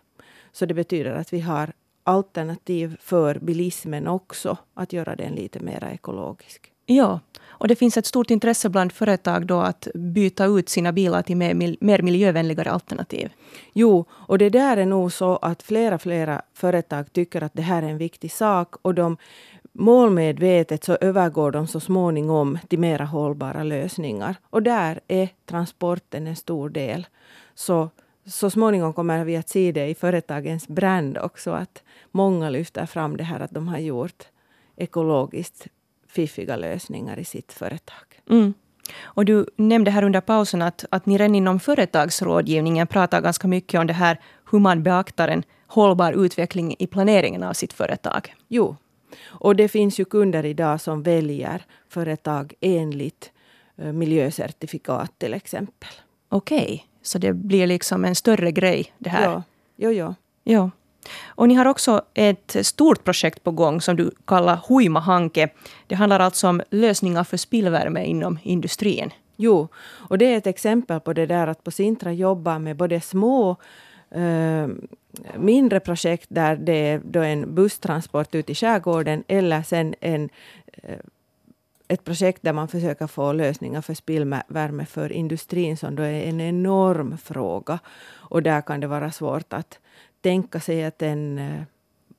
Så 0.53 0.67
det 0.67 0.75
betyder 0.75 1.13
att 1.13 1.33
vi 1.33 1.41
har 1.41 1.73
alternativ 2.05 2.97
för 3.01 3.39
bilismen 3.39 4.07
också, 4.07 4.57
att 4.75 4.93
göra 4.93 5.17
den 5.17 5.35
lite 5.35 5.61
mer 5.61 5.85
ekologisk. 5.85 6.70
Ja, 6.93 7.21
och 7.49 7.69
det 7.69 7.77
finns 7.77 7.97
ett 7.97 8.07
stort 8.07 8.31
intresse 8.31 8.69
bland 8.69 8.93
företag 8.93 9.47
då 9.47 9.61
att 9.61 9.89
byta 9.95 10.45
ut 10.45 10.69
sina 10.69 10.93
bilar 10.93 11.23
till 11.23 11.37
mer, 11.37 11.55
mer 11.81 12.03
miljövänligare 12.03 12.71
alternativ. 12.71 13.33
Jo, 13.73 14.05
och 14.11 14.39
det 14.39 14.51
där 14.51 14.77
är 14.77 14.87
nog 14.87 15.13
så 15.13 15.37
att 15.37 15.63
flera, 15.63 15.99
flera 15.99 16.43
företag 16.55 17.13
tycker 17.13 17.43
att 17.43 17.55
det 17.55 17.63
här 17.63 17.83
är 17.83 17.89
en 17.89 17.99
viktig 17.99 18.33
sak 18.33 18.75
och 18.83 18.95
de 18.95 19.17
målmedvetet 19.73 20.85
så 20.85 20.99
övergår 21.01 21.51
de 21.51 21.67
så 21.67 21.81
småningom 21.81 22.59
till 22.69 22.79
mera 22.79 23.05
hållbara 23.05 23.63
lösningar. 23.63 24.37
Och 24.51 24.63
där 24.63 25.01
är 25.09 25.29
transporten 25.47 26.27
en 26.27 26.37
stor 26.37 26.69
del. 26.69 27.07
Så 27.55 27.91
så 28.27 28.51
småningom 28.51 28.93
kommer 28.93 29.25
vi 29.25 29.37
att 29.37 29.49
se 29.49 29.73
det 29.73 29.87
i 29.87 29.95
företagens 29.95 30.69
brand 30.69 31.19
också, 31.19 31.51
att 31.51 31.83
många 32.11 32.51
lyfter 32.51 32.87
fram 32.87 33.17
det 33.17 33.25
här 33.25 33.41
att 33.41 33.51
de 33.51 33.69
har 33.69 33.79
gjort 33.79 34.25
ekologiskt 34.77 35.67
fiffiga 36.11 36.57
lösningar 36.57 37.19
i 37.19 37.25
sitt 37.25 37.53
företag. 37.53 38.21
Mm. 38.31 38.55
Och 39.03 39.25
du 39.25 39.47
nämnde 39.57 39.91
här 39.91 40.03
under 40.03 40.21
pausen 40.21 40.63
att, 40.63 40.85
att 40.91 41.07
ni 41.07 41.19
redan 41.19 41.35
inom 41.35 41.61
företagsrådgivningen 41.61 42.87
pratar 42.87 43.21
ganska 43.21 43.49
mycket 43.49 43.81
om 43.81 43.87
det 43.87 43.93
här 43.93 44.21
hur 44.51 44.59
man 44.59 44.83
beaktar 44.83 45.29
en 45.29 45.43
hållbar 45.67 46.13
utveckling 46.13 46.77
i 46.79 46.87
planeringen 46.87 47.43
av 47.43 47.53
sitt 47.53 47.73
företag. 47.73 48.35
Jo, 48.49 48.77
Och 49.27 49.57
det 49.57 49.69
finns 49.69 50.01
ju 50.01 50.05
kunder 50.05 50.45
idag 50.45 50.81
som 50.81 51.03
väljer 51.03 51.65
företag 51.89 52.55
enligt 52.61 53.33
eh, 53.77 53.93
miljöcertifikat 53.93 55.19
till 55.19 55.35
exempel. 55.35 55.91
Okej, 56.29 56.87
så 57.03 57.19
det 57.19 57.33
blir 57.33 57.67
liksom 57.67 58.05
en 58.05 58.15
större 58.15 58.53
grej 58.53 58.93
det 58.99 59.11
här? 59.11 59.25
Ja, 59.25 59.43
jo, 59.77 59.91
jo. 59.91 60.15
ja. 60.45 60.71
Och 61.27 61.49
ni 61.49 61.55
har 61.55 61.67
också 61.67 62.03
ett 62.15 62.57
stort 62.63 63.05
projekt 63.05 63.45
på 63.45 63.51
gång 63.51 63.81
som 63.81 63.97
du 63.97 64.11
kallar 64.25 64.61
Huimahanke. 64.69 65.49
Det 65.87 65.95
handlar 65.95 66.21
alltså 66.21 66.49
om 66.49 66.63
lösningar 66.71 67.25
för 67.25 67.37
spillvärme 67.37 68.05
inom 68.05 68.39
industrin. 68.43 69.11
Jo, 69.37 69.69
och 70.09 70.19
det 70.19 70.25
är 70.25 70.37
ett 70.37 70.47
exempel 70.47 71.01
på 71.01 71.13
det 71.13 71.27
där 71.27 71.47
att 71.47 71.65
på 71.65 71.71
Sintra 71.71 72.13
jobbar 72.13 72.59
med 72.59 72.77
både 72.77 73.01
små 73.01 73.57
eh, 74.11 74.69
mindre 75.37 75.81
projekt 75.81 76.27
där 76.29 76.57
det 76.57 76.73
är 76.73 77.01
då 77.05 77.21
en 77.21 77.55
busstransport 77.55 78.35
ut 78.35 78.51
i 78.51 78.55
skärgården 78.55 79.25
eller 79.29 79.63
sen 79.63 79.95
en, 80.01 80.29
eh, 80.73 80.99
ett 81.89 82.05
projekt 82.05 82.43
där 82.43 82.53
man 82.53 82.69
försöker 82.69 83.07
få 83.07 83.33
lösningar 83.33 83.83
för 83.83 83.95
spillvärme 83.95 84.87
för 84.87 85.13
industrin 85.13 85.77
som 85.77 85.97
då 85.97 86.03
är 86.03 86.23
en 86.23 86.41
enorm 86.41 87.19
fråga. 87.19 87.79
Och 88.31 88.43
där 88.43 88.61
kan 88.61 88.81
det 88.81 88.87
vara 88.87 89.11
svårt 89.11 89.53
att 89.53 89.79
tänka 90.21 90.61
sig 90.61 90.85
att 90.85 91.03
en 91.03 91.39
eh, 91.39 91.63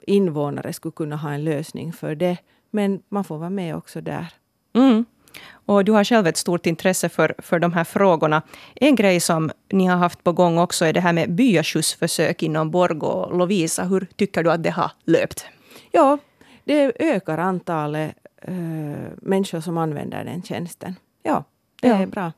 invånare 0.02 0.74
skulle 0.74 0.92
kunna 0.92 1.16
ha 1.16 1.32
en 1.32 1.44
lösning 1.44 1.94
för 1.94 2.16
det. 2.16 2.38
Men 2.70 3.02
man 3.10 3.24
får 3.24 3.38
vara 3.38 3.50
med 3.50 3.76
också 3.76 4.02
där. 4.02 4.34
Mm. 4.74 5.06
Och 5.66 5.86
du 5.86 5.92
har 5.92 6.04
själv 6.04 6.28
ett 6.28 6.38
stort 6.38 6.66
intresse 6.66 7.10
för, 7.10 7.36
för 7.38 7.60
de 7.60 7.74
här 7.74 7.84
frågorna. 7.84 8.42
En 8.76 8.96
grej 8.96 9.20
som 9.20 9.52
ni 9.70 9.86
har 9.86 9.98
haft 9.98 10.24
på 10.24 10.34
gång 10.34 10.58
också 10.58 10.86
är 10.86 10.94
det 10.94 11.00
här 11.02 11.14
med 11.14 11.32
byaskjutsförsök 11.32 12.44
inom 12.44 12.72
Borgå 12.72 13.08
och 13.08 13.38
Lovisa. 13.38 13.84
Hur 13.84 14.08
tycker 14.16 14.44
du 14.44 14.52
att 14.52 14.64
det 14.64 14.70
har 14.70 14.92
löpt? 15.06 15.46
Ja, 15.92 16.18
det 16.64 16.92
ökar 17.00 17.38
antalet 17.38 18.16
äh, 18.42 18.54
människor 19.22 19.62
som 19.62 19.78
använder 19.78 20.24
den 20.24 20.44
tjänsten. 20.44 20.96
Ja, 21.24 21.44
det 21.82 21.88
ja. 21.88 21.96
är 21.96 22.06
bra. 22.06 22.32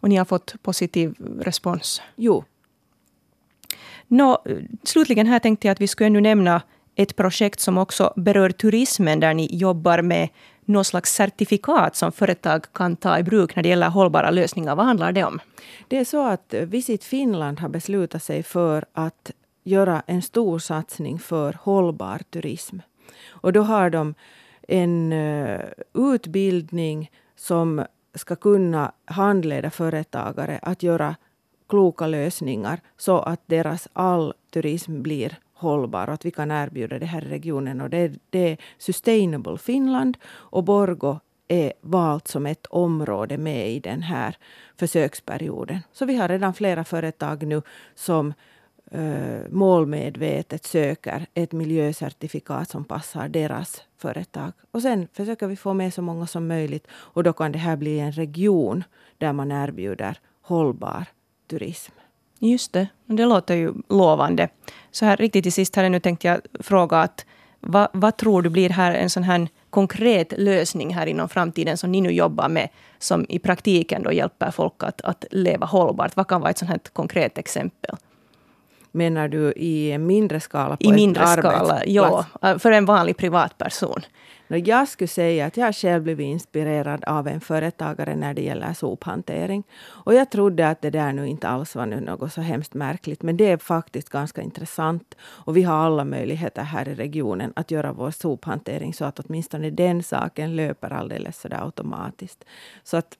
Och 0.00 0.08
ni 0.08 0.16
har 0.16 0.24
fått 0.24 0.54
positiv 0.62 1.14
respons? 1.40 2.02
Jo. 2.16 2.44
Nå, 4.08 4.42
slutligen 4.82 5.26
här 5.26 5.38
tänkte 5.38 5.68
jag 5.68 5.72
att 5.72 5.80
vi 5.80 5.88
skulle 5.88 6.06
ännu 6.06 6.20
nämna 6.20 6.62
ett 6.94 7.16
projekt 7.16 7.60
som 7.60 7.78
också 7.78 8.12
berör 8.16 8.50
turismen, 8.50 9.20
där 9.20 9.34
ni 9.34 9.48
jobbar 9.52 10.02
med 10.02 10.28
något 10.64 10.86
slags 10.86 11.14
certifikat 11.14 11.96
som 11.96 12.12
företag 12.12 12.72
kan 12.72 12.96
ta 12.96 13.18
i 13.18 13.22
bruk 13.22 13.56
när 13.56 13.62
det 13.62 13.68
gäller 13.68 13.88
hållbara 13.88 14.30
lösningar. 14.30 14.76
Vad 14.76 14.86
handlar 14.86 15.12
det 15.12 15.24
om? 15.24 15.40
Det 15.88 15.98
är 15.98 16.04
så 16.04 16.26
att 16.26 16.54
Visit 16.54 17.04
Finland 17.04 17.60
har 17.60 17.68
beslutat 17.68 18.22
sig 18.22 18.42
för 18.42 18.84
att 18.92 19.30
göra 19.64 20.02
en 20.06 20.22
stor 20.22 20.58
satsning 20.58 21.18
för 21.18 21.56
hållbar 21.60 22.20
turism. 22.30 22.78
Och 23.28 23.52
då 23.52 23.62
har 23.62 23.90
de 23.90 24.14
en 24.68 25.12
eh, 25.12 25.60
utbildning 25.94 27.10
som 27.36 27.84
ska 28.14 28.36
kunna 28.36 28.92
handleda 29.04 29.70
företagare 29.70 30.58
att 30.62 30.82
göra 30.82 31.16
kloka 31.68 32.06
lösningar 32.06 32.80
så 32.96 33.18
att 33.18 33.40
deras 33.46 33.88
all 33.92 34.34
turism 34.50 35.02
blir 35.02 35.38
hållbar 35.54 36.08
och 36.08 36.14
att 36.14 36.24
vi 36.24 36.30
kan 36.30 36.50
erbjuda 36.50 36.98
det 36.98 37.06
här 37.06 37.24
i 37.24 37.28
regionen. 37.28 37.80
Och 37.80 37.90
det, 37.90 37.98
är, 37.98 38.12
det 38.30 38.52
är 38.52 38.56
Sustainable 38.78 39.58
Finland 39.58 40.18
och 40.26 40.64
Borgo 40.64 41.18
är 41.48 41.72
valt 41.80 42.28
som 42.28 42.46
ett 42.46 42.66
område 42.66 43.38
med 43.38 43.70
i 43.70 43.80
den 43.80 44.02
här 44.02 44.36
försöksperioden. 44.76 45.78
Så 45.92 46.04
vi 46.04 46.16
har 46.16 46.28
redan 46.28 46.54
flera 46.54 46.84
företag 46.84 47.46
nu 47.46 47.62
som 47.94 48.34
eh, 48.90 49.40
målmedvetet 49.50 50.64
söker 50.64 51.26
ett 51.34 51.52
miljöcertifikat 51.52 52.70
som 52.70 52.84
passar 52.84 53.28
deras 53.28 53.82
företag. 53.98 54.52
Och 54.70 54.82
sen 54.82 55.08
försöker 55.12 55.46
vi 55.46 55.56
få 55.56 55.74
med 55.74 55.94
så 55.94 56.02
många 56.02 56.26
som 56.26 56.46
möjligt 56.46 56.86
och 56.90 57.22
då 57.22 57.32
kan 57.32 57.52
det 57.52 57.58
här 57.58 57.76
bli 57.76 57.98
en 57.98 58.12
region 58.12 58.84
där 59.18 59.32
man 59.32 59.52
erbjuder 59.52 60.18
hållbar 60.42 61.06
turism. 61.48 61.92
Just 62.38 62.72
det, 62.72 62.88
det 63.06 63.26
låter 63.26 63.54
ju 63.54 63.72
lovande. 63.88 64.48
Så 64.90 65.04
här 65.04 65.16
riktigt 65.16 65.42
till 65.42 65.52
sist 65.52 65.76
här 65.76 65.88
nu 65.88 66.00
tänkte 66.00 66.28
jag 66.28 66.40
fråga 66.60 67.00
att 67.00 67.26
vad, 67.60 67.88
vad, 67.92 68.16
tror 68.16 68.42
du 68.42 68.50
blir 68.50 68.70
här 68.70 68.94
en 68.94 69.10
sån 69.10 69.22
här 69.22 69.48
konkret 69.70 70.32
lösning 70.36 70.94
här 70.94 71.06
inom 71.06 71.28
framtiden 71.28 71.76
som 71.76 71.92
ni 71.92 72.00
nu 72.00 72.10
jobbar 72.10 72.48
med, 72.48 72.68
som 72.98 73.26
i 73.28 73.38
praktiken 73.38 74.02
då 74.02 74.12
hjälper 74.12 74.50
folk 74.50 74.82
att, 74.82 75.00
att 75.00 75.24
leva 75.30 75.66
hållbart? 75.66 76.16
Vad 76.16 76.28
kan 76.28 76.40
vara 76.40 76.50
ett 76.50 76.58
sånt 76.58 76.70
här 76.70 76.80
konkret 76.92 77.38
exempel? 77.38 77.96
Menar 78.92 79.28
du 79.28 79.52
i 79.52 79.98
mindre 79.98 80.40
skala? 80.40 80.76
I 80.80 80.92
mindre 80.92 81.26
skala, 81.26 81.82
ja. 81.86 82.24
För 82.58 82.72
en 82.72 82.84
vanlig 82.84 83.16
privatperson. 83.16 84.00
Jag 84.48 84.88
skulle 84.88 85.08
säga 85.08 85.46
att 85.46 85.56
jag 85.56 85.74
själv 85.74 86.02
blivit 86.02 86.24
inspirerad 86.24 87.04
av 87.04 87.28
en 87.28 87.40
företagare 87.40 88.16
när 88.16 88.34
det 88.34 88.42
gäller 88.42 88.72
sophantering. 88.72 89.62
Och 89.80 90.14
jag 90.14 90.30
trodde 90.30 90.68
att 90.68 90.82
det 90.82 90.90
där 90.90 91.12
nu 91.12 91.28
inte 91.28 91.48
alls 91.48 91.74
var 91.74 91.86
nu 91.86 92.00
något 92.00 92.32
så 92.32 92.40
hemskt 92.40 92.74
märkligt. 92.74 93.22
Men 93.22 93.36
det 93.36 93.50
är 93.50 93.56
faktiskt 93.56 94.08
ganska 94.08 94.42
intressant. 94.42 95.14
Och 95.20 95.56
vi 95.56 95.62
har 95.62 95.76
alla 95.76 96.04
möjligheter 96.04 96.62
här 96.62 96.88
i 96.88 96.94
regionen 96.94 97.52
att 97.56 97.70
göra 97.70 97.92
vår 97.92 98.10
sophantering 98.10 98.94
så 98.94 99.04
att 99.04 99.18
åtminstone 99.20 99.70
den 99.70 100.02
saken 100.02 100.56
löper 100.56 100.92
alldeles 100.92 101.40
sådär 101.40 101.64
automatiskt. 101.64 102.44
Så 102.82 102.96
att 102.96 103.18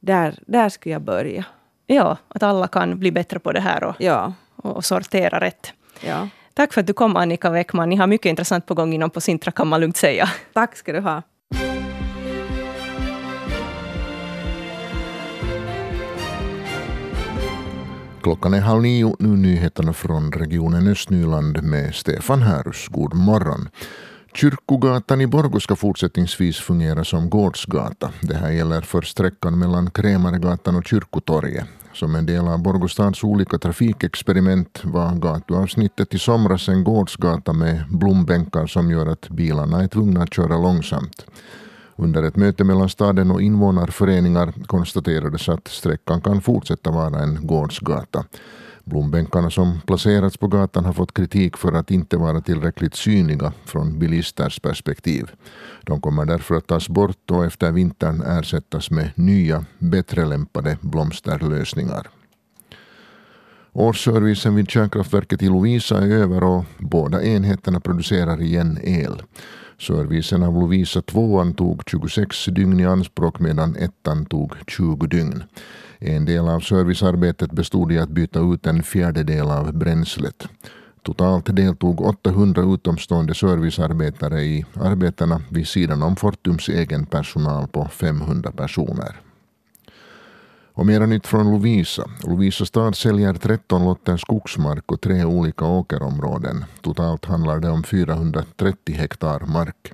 där, 0.00 0.38
där 0.46 0.68
skulle 0.68 0.92
jag 0.92 1.02
börja. 1.02 1.44
Ja, 1.86 2.16
att 2.28 2.42
alla 2.42 2.68
kan 2.68 2.98
bli 2.98 3.12
bättre 3.12 3.38
på 3.38 3.52
det 3.52 3.60
här 3.60 3.84
och, 3.84 3.94
ja. 3.98 4.32
och 4.56 4.84
sortera 4.84 5.40
rätt. 5.40 5.72
Ja. 6.00 6.28
Tack 6.54 6.72
för 6.72 6.80
att 6.80 6.86
du 6.86 6.92
kom 6.92 7.16
Annika 7.16 7.50
Weckman. 7.50 7.88
Ni 7.88 7.96
har 7.96 8.06
mycket 8.06 8.30
intressant 8.30 8.66
på 8.66 8.74
gång 8.74 8.94
inom 8.94 9.10
på 9.10 9.20
Sintra 9.20 9.52
kan 9.52 9.68
man 9.68 9.80
lugnt 9.80 9.96
säga. 9.96 10.28
Tack 10.52 10.76
ska 10.76 10.92
du 10.92 11.00
ha. 11.00 11.22
Klockan 18.22 18.54
är 18.54 18.60
halv 18.60 18.82
nio, 18.82 19.16
nu 19.18 19.28
nyheterna 19.28 19.92
från 19.92 20.32
regionen 20.32 20.88
Östnyland 20.88 21.62
med 21.62 21.94
Stefan 21.94 22.42
Härus. 22.42 22.88
God 22.88 23.14
morgon. 23.14 23.68
Kyrkogatan 24.34 25.20
i 25.20 25.26
Borgå 25.26 25.60
ska 25.60 25.76
fortsättningsvis 25.76 26.56
fungera 26.56 27.04
som 27.04 27.30
gårdsgata. 27.30 28.10
Det 28.20 28.34
här 28.34 28.50
gäller 28.50 28.80
för 28.80 29.02
sträckan 29.02 29.58
mellan 29.58 29.90
Krämaregatan 29.90 30.76
och 30.76 30.86
Kyrkotorget. 30.86 31.64
Som 31.92 32.14
en 32.14 32.26
del 32.26 32.48
av 32.48 32.62
Borgostads 32.62 33.24
olika 33.24 33.58
trafikexperiment 33.58 34.80
var 34.84 35.14
gatuavsnittet 35.14 36.14
i 36.14 36.18
somras 36.18 36.68
en 36.68 36.84
gårdsgata 36.84 37.52
med 37.52 37.84
blombänkar 37.90 38.66
som 38.66 38.90
gör 38.90 39.06
att 39.06 39.28
bilarna 39.28 39.82
är 39.82 39.88
tvungna 39.88 40.22
att 40.22 40.34
köra 40.34 40.58
långsamt. 40.58 41.26
Under 41.96 42.22
ett 42.22 42.36
möte 42.36 42.64
mellan 42.64 42.88
staden 42.88 43.30
och 43.30 43.42
invånarföreningar 43.42 44.52
konstaterades 44.66 45.48
att 45.48 45.68
sträckan 45.68 46.20
kan 46.20 46.40
fortsätta 46.40 46.90
vara 46.90 47.18
en 47.18 47.46
gårdsgata. 47.46 48.24
Blombänkarna 48.84 49.50
som 49.50 49.80
placerats 49.86 50.36
på 50.36 50.48
gatan 50.48 50.84
har 50.84 50.92
fått 50.92 51.14
kritik 51.14 51.56
för 51.56 51.72
att 51.72 51.90
inte 51.90 52.16
vara 52.16 52.40
tillräckligt 52.40 52.94
synliga 52.94 53.52
från 53.64 53.98
bilisters 53.98 54.60
perspektiv. 54.60 55.30
De 55.82 56.00
kommer 56.00 56.24
därför 56.24 56.54
att 56.54 56.66
tas 56.66 56.88
bort 56.88 57.30
och 57.30 57.44
efter 57.44 57.72
vintern 57.72 58.22
ersättas 58.22 58.90
med 58.90 59.10
nya, 59.14 59.64
bättre 59.78 60.24
lämpade 60.24 60.78
blomsterlösningar. 60.80 62.08
Årsservicen 63.72 64.54
vid 64.54 64.70
kärnkraftverket 64.70 65.42
i 65.42 65.48
Lovisa 65.48 65.98
är 65.98 66.10
över 66.10 66.44
och 66.44 66.64
båda 66.78 67.22
enheterna 67.22 67.80
producerar 67.80 68.42
igen 68.42 68.78
el. 68.82 69.22
Servicen 69.78 70.42
av 70.42 70.54
Lovisa 70.54 71.02
2 71.02 71.52
tog 71.56 71.82
26 71.86 72.44
dygn 72.44 72.80
i 72.80 72.86
anspråk 72.86 73.40
medan 73.40 73.76
ettan 73.76 74.26
tog 74.26 74.52
20 74.66 75.06
dygn. 75.06 75.42
En 76.04 76.24
del 76.24 76.48
av 76.48 76.60
servicearbetet 76.60 77.52
bestod 77.52 77.92
i 77.92 77.98
att 77.98 78.08
byta 78.08 78.40
ut 78.40 78.66
en 78.66 78.82
fjärdedel 78.82 79.50
av 79.50 79.72
bränslet. 79.72 80.48
Totalt 81.02 81.56
deltog 81.56 82.00
800 82.00 82.62
utomstående 82.62 83.34
servicearbetare 83.34 84.42
i 84.42 84.64
arbetena 84.74 85.42
vid 85.50 85.68
sidan 85.68 86.02
om 86.02 86.16
Fortums 86.16 86.68
egen 86.68 87.06
personal 87.06 87.68
på 87.68 87.88
500 87.88 88.52
personer. 88.52 89.20
Och 90.74 90.86
mera 90.86 91.06
nytt 91.06 91.26
från 91.26 91.50
Lovisa. 91.50 92.10
Lovisa 92.26 92.64
stad 92.64 92.96
säljer 92.96 93.34
13 93.34 93.84
lotter 93.84 94.16
skogsmark 94.16 94.92
och 94.92 95.00
tre 95.00 95.24
olika 95.24 95.64
åkerområden. 95.64 96.64
Totalt 96.80 97.24
handlar 97.24 97.60
det 97.60 97.70
om 97.70 97.82
430 97.82 98.94
hektar 98.94 99.40
mark. 99.40 99.92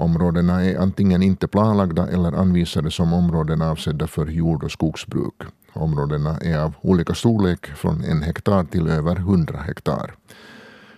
Områdena 0.00 0.64
är 0.64 0.78
antingen 0.78 1.22
inte 1.22 1.48
planlagda 1.48 2.08
eller 2.08 2.32
anvisade 2.32 2.90
som 2.90 3.12
områden 3.12 3.62
avsedda 3.62 4.06
för 4.06 4.26
jord 4.26 4.64
och 4.64 4.72
skogsbruk. 4.72 5.34
Områdena 5.72 6.38
är 6.38 6.58
av 6.58 6.74
olika 6.80 7.14
storlek, 7.14 7.66
från 7.66 8.04
en 8.04 8.22
hektar 8.22 8.64
till 8.64 8.88
över 8.88 9.16
100 9.16 9.58
hektar. 9.58 10.14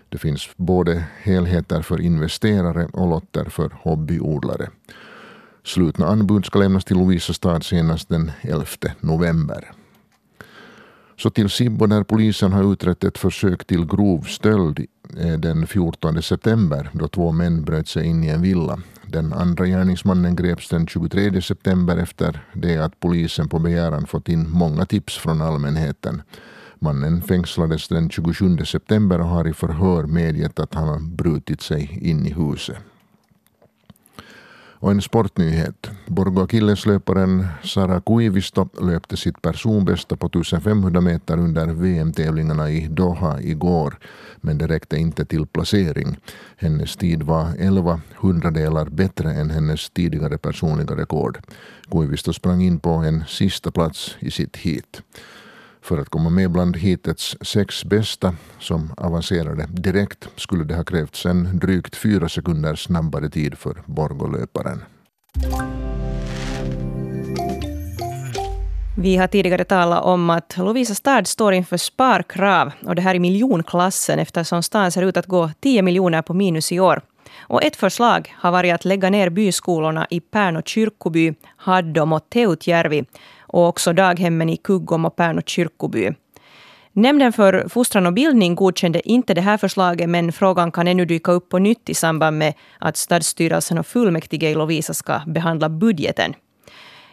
Det 0.08 0.18
finns 0.18 0.48
både 0.56 1.04
helheter 1.22 1.82
för 1.82 2.00
investerare 2.00 2.86
och 2.92 3.08
lotter 3.08 3.44
för 3.44 3.70
hobbyodlare. 3.82 4.70
Slutna 5.64 6.06
anbud 6.06 6.46
ska 6.46 6.58
lämnas 6.58 6.84
till 6.84 6.96
Lovisa 6.96 7.32
stad 7.32 7.64
senast 7.64 8.08
den 8.08 8.32
11 8.42 8.66
november. 9.00 9.72
Så 11.22 11.30
till 11.30 11.50
Sibbo 11.50 11.86
där 11.86 12.02
polisen 12.02 12.52
har 12.52 12.72
utrett 12.72 13.04
ett 13.04 13.18
försök 13.18 13.66
till 13.66 13.86
grov 13.86 14.22
stöld 14.22 14.86
eh, 15.18 15.32
den 15.32 15.66
14 15.66 16.22
september 16.22 16.90
då 16.92 17.08
två 17.08 17.32
män 17.32 17.64
bröt 17.64 17.88
sig 17.88 18.06
in 18.06 18.24
i 18.24 18.28
en 18.28 18.42
villa. 18.42 18.82
Den 19.06 19.32
andra 19.32 19.66
gärningsmannen 19.66 20.36
greps 20.36 20.68
den 20.68 20.86
23 20.86 21.42
september 21.42 21.96
efter 21.96 22.44
det 22.52 22.76
att 22.76 23.00
polisen 23.00 23.48
på 23.48 23.58
begäran 23.58 24.06
fått 24.06 24.28
in 24.28 24.50
många 24.50 24.86
tips 24.86 25.18
från 25.18 25.42
allmänheten. 25.42 26.22
Mannen 26.78 27.22
fängslades 27.22 27.88
den 27.88 28.10
27 28.10 28.58
september 28.64 29.20
och 29.20 29.28
har 29.28 29.48
i 29.48 29.52
förhör 29.52 30.06
medgett 30.06 30.58
att 30.58 30.74
han 30.74 30.88
har 30.88 31.00
brutit 31.00 31.60
sig 31.60 31.98
in 32.02 32.26
i 32.26 32.32
huset. 32.32 32.76
Och 34.82 34.90
en 34.90 35.02
sportnyhet. 35.02 35.90
Borgo 36.06 36.42
Akilleslöparen 36.42 37.46
Sara 37.64 38.00
Kuivisto 38.00 38.68
löpte 38.80 39.16
sitt 39.16 39.42
personbästa 39.42 40.16
på 40.16 40.26
1500 40.26 41.00
meter 41.00 41.38
under 41.38 41.66
VM-tävlingarna 41.66 42.70
i 42.70 42.86
Doha 42.90 43.40
igår. 43.40 43.98
Men 44.40 44.58
det 44.58 44.66
räckte 44.66 44.96
inte 44.96 45.24
till 45.24 45.46
placering. 45.46 46.16
Hennes 46.56 46.96
tid 46.96 47.22
var 47.22 47.48
11 47.58 48.00
hundradelar 48.16 48.84
bättre 48.84 49.32
än 49.32 49.50
hennes 49.50 49.90
tidigare 49.90 50.38
personliga 50.38 50.96
rekord. 50.96 51.38
Kuivisto 51.90 52.32
sprang 52.32 52.62
in 52.62 52.78
på 52.78 52.90
en 52.90 53.24
sista 53.28 53.70
plats 53.70 54.16
i 54.20 54.30
sitt 54.30 54.56
heat. 54.56 55.02
För 55.82 55.98
att 55.98 56.08
komma 56.08 56.30
med 56.30 56.50
bland 56.50 56.76
hitets 56.76 57.36
sex 57.40 57.84
bästa 57.84 58.34
som 58.58 58.94
avancerade 58.96 59.66
direkt 59.70 60.28
skulle 60.36 60.64
det 60.64 60.74
ha 60.74 60.84
krävts 60.84 61.26
en 61.26 61.58
drygt 61.58 61.96
fyra 61.96 62.28
sekunder 62.28 62.74
snabbare 62.74 63.28
tid 63.28 63.58
för 63.58 63.82
Borgolöparen. 63.86 64.84
Vi 68.98 69.16
har 69.16 69.26
tidigare 69.26 69.64
talat 69.64 70.04
om 70.04 70.30
att 70.30 70.56
Lovisa 70.56 70.94
stad 70.94 71.26
står 71.26 71.52
inför 71.52 71.76
sparkrav 71.76 72.72
och 72.86 72.94
det 72.94 73.02
här 73.02 73.14
i 73.14 73.18
miljonklassen 73.18 74.18
eftersom 74.18 74.62
staden 74.62 74.92
ser 74.92 75.02
ut 75.02 75.16
att 75.16 75.26
gå 75.26 75.50
10 75.60 75.82
miljoner 75.82 76.22
på 76.22 76.34
minus 76.34 76.72
i 76.72 76.80
år. 76.80 77.02
Och 77.40 77.62
ett 77.62 77.76
förslag 77.76 78.34
har 78.36 78.52
varit 78.52 78.74
att 78.74 78.84
lägga 78.84 79.10
ner 79.10 79.30
byskolorna 79.30 80.06
i 80.10 80.20
Pärn 80.20 80.56
och 80.56 80.68
kyrkoby, 80.68 81.34
Haddom 81.56 82.12
och 82.12 82.30
Teutjärvi 82.30 83.04
och 83.52 83.68
också 83.68 83.92
daghemmen 83.92 84.48
i 84.48 84.56
Kuggom 84.56 85.04
och 85.04 85.16
Pärnu 85.16 85.42
kyrkoby. 85.46 86.10
Nämnden 86.92 87.32
för 87.32 87.68
fostran 87.68 88.06
och 88.06 88.12
bildning 88.12 88.54
godkände 88.54 89.08
inte 89.08 89.34
det 89.34 89.40
här 89.40 89.56
förslaget 89.56 90.08
men 90.08 90.32
frågan 90.32 90.72
kan 90.72 90.88
ännu 90.88 91.04
dyka 91.04 91.32
upp 91.32 91.48
på 91.48 91.58
nytt 91.58 91.88
i 91.88 91.94
samband 91.94 92.38
med 92.38 92.54
att 92.78 92.96
stadsstyrelsen 92.96 93.78
och 93.78 93.86
fullmäktige 93.86 94.50
i 94.50 94.54
Lovisa 94.54 94.94
ska 94.94 95.20
behandla 95.26 95.68
budgeten. 95.68 96.34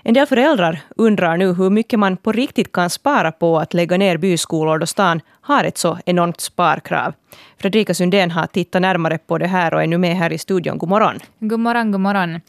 En 0.04 0.14
del 0.14 0.26
föräldrar 0.26 0.82
undrar 0.96 1.38
nu 1.38 1.54
hur 1.54 1.70
mycket 1.70 2.00
man 2.00 2.18
på 2.18 2.32
riktigt 2.32 2.72
kan 2.72 2.90
spara 2.90 3.32
på 3.32 3.60
att 3.60 3.74
lägga 3.74 3.98
ner 3.98 4.18
byskolor 4.18 4.80
då 4.80 4.86
stan 4.86 5.22
har 5.42 5.64
ett 5.64 5.78
så 5.78 5.98
enormt 6.06 6.42
sparkrav. 6.42 7.14
Fredrika 7.58 7.94
Sundén 7.94 8.32
har 8.32 8.48
tittat 8.48 8.82
närmare 8.82 9.18
på 9.18 9.38
det 9.38 9.48
här 9.48 9.74
och 9.74 9.84
är 9.84 9.88
nu 9.88 9.98
med 9.98 10.16
här 10.16 10.34
i 10.34 10.38
studion. 10.38 10.78
God 10.78 10.90
morgon. 10.90 11.20
God 11.40 11.60
morgon, 11.60 11.92
god 11.92 12.02
morgon. 12.02 12.40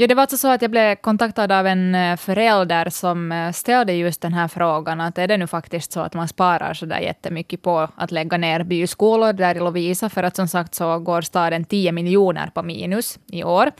Ja, 0.00 0.06
det 0.06 0.14
var 0.14 0.22
alltså 0.22 0.36
så 0.36 0.48
att 0.48 0.62
jag 0.62 0.70
blev 0.70 0.94
kontaktad 0.94 1.52
av 1.52 1.66
en 1.66 1.94
eh, 1.94 2.16
förälder 2.16 2.90
som 2.90 3.32
eh, 3.32 3.52
ställde 3.52 3.92
just 3.92 4.20
den 4.20 4.34
här 4.34 4.48
frågan. 4.48 5.00
Att 5.00 5.18
är 5.18 5.28
det 5.28 5.36
nu 5.36 5.46
faktiskt 5.46 5.92
så 5.92 6.00
att 6.00 6.14
man 6.14 6.28
sparar 6.28 6.74
så 6.74 6.86
där 6.86 6.98
jättemycket 6.98 7.62
på 7.62 7.88
att 7.96 8.12
lägga 8.12 8.36
ner 8.36 8.64
byskolor 8.64 9.32
där 9.32 9.54
i 9.54 9.58
Lovisa? 9.58 10.08
För 10.08 10.22
att 10.22 10.36
som 10.36 10.48
sagt 10.48 10.74
så 10.74 10.98
går 10.98 11.22
staden 11.22 11.64
10 11.64 11.92
miljoner 11.92 12.50
på 12.54 12.62
minus 12.62 13.18
i 13.26 13.44
år. 13.44 13.70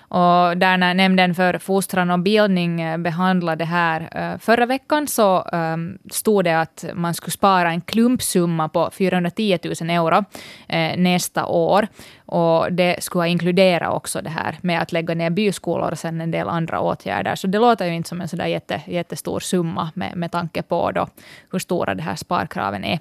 Och 0.00 0.56
där 0.56 0.76
när 0.76 0.94
Nämnden 0.94 1.34
för 1.34 1.58
fostran 1.58 2.10
och 2.10 2.18
bildning 2.18 2.80
eh, 2.80 2.98
behandlade 2.98 3.56
det 3.56 3.64
här 3.64 4.38
förra 4.38 4.66
veckan 4.66 5.06
så 5.06 5.44
ehm, 5.52 5.98
stod 6.10 6.44
det 6.44 6.60
att 6.60 6.84
man 6.94 7.14
skulle 7.14 7.32
spara 7.32 7.70
en 7.70 7.80
klumpsumma 7.80 8.68
på 8.68 8.90
410 8.90 9.58
000 9.80 9.90
euro 9.90 10.24
nästa 10.96 11.46
år. 11.46 11.88
Och 12.28 12.72
det 12.72 13.02
skulle 13.02 13.22
ha 13.22 13.26
inkluderat 13.26 13.94
också 13.94 14.20
det 14.22 14.30
här 14.30 14.56
med 14.62 14.82
att 14.82 14.92
lägga 14.92 15.14
ner 15.14 15.30
byskolor 15.30 15.90
och 15.90 15.98
sen 15.98 16.20
en 16.20 16.30
del 16.30 16.48
andra 16.48 16.80
åtgärder. 16.80 17.34
Så 17.34 17.46
det 17.46 17.58
låter 17.58 17.86
ju 17.86 17.94
inte 17.94 18.08
som 18.08 18.20
en 18.20 18.28
sådär 18.28 18.46
jätte, 18.46 18.82
jättestor 18.86 19.40
summa 19.40 19.90
med, 19.94 20.16
med 20.16 20.32
tanke 20.32 20.62
på 20.62 20.90
då 20.90 21.06
hur 21.52 21.58
stora 21.58 21.94
de 21.94 22.02
här 22.02 22.16
sparkraven 22.16 22.84
är. 22.84 22.98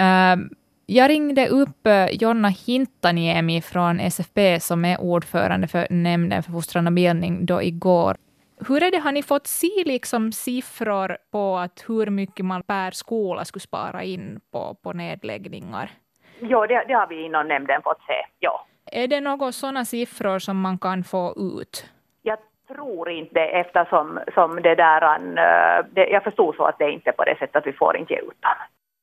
Uh, 0.00 0.44
jag 0.86 1.10
ringde 1.10 1.48
upp 1.48 1.86
eh, 1.86 2.06
Jonna 2.10 2.48
Hintaniemi 2.48 3.60
från 3.60 4.00
SFP 4.00 4.60
som 4.60 4.84
är 4.84 5.00
ordförande 5.00 5.66
för 5.66 5.86
nämnden 5.90 6.42
för 6.42 6.52
fostran 6.52 6.86
och 6.86 6.92
bildning 6.92 7.46
då 7.46 7.62
igår. 7.62 8.16
Hur 8.68 8.82
är 8.82 8.90
det, 8.90 8.98
har 8.98 9.12
ni 9.12 9.22
fått 9.22 9.46
se 9.46 9.82
liksom 9.84 10.32
siffror 10.32 11.16
på 11.30 11.56
att 11.58 11.84
hur 11.88 12.06
mycket 12.06 12.44
man 12.44 12.62
per 12.62 12.90
skola 12.90 13.44
skulle 13.44 13.60
spara 13.60 14.02
in 14.02 14.40
på, 14.52 14.76
på 14.82 14.92
nedläggningar? 14.92 15.90
Ja, 16.40 16.66
det, 16.66 16.84
det 16.88 16.94
har 16.94 17.06
vi 17.06 17.24
inom 17.24 17.48
nämnden 17.48 17.82
fått 17.82 18.00
se. 18.06 18.31
Är 18.94 19.08
det 19.08 19.20
några 19.20 19.52
sådana 19.52 19.84
siffror 19.84 20.38
som 20.38 20.60
man 20.60 20.78
kan 20.78 21.04
få 21.04 21.34
ut? 21.36 21.90
Jag 22.22 22.38
tror 22.68 23.10
inte 23.10 23.40
eftersom 23.40 24.20
som 24.34 24.62
det 24.62 24.74
där, 24.74 25.02
eh, 25.18 25.86
det, 25.90 26.06
jag 26.06 26.24
förstod 26.24 26.54
så 26.56 26.64
att 26.64 26.78
det 26.78 26.84
är 26.84 26.90
inte 26.90 27.12
på 27.12 27.24
det 27.24 27.36
sättet 27.38 27.56
att 27.56 27.66
vi 27.66 27.72
får 27.72 27.96
inte 27.96 28.12
ge 28.12 28.18
ut 28.20 28.42
dem. 28.42 28.52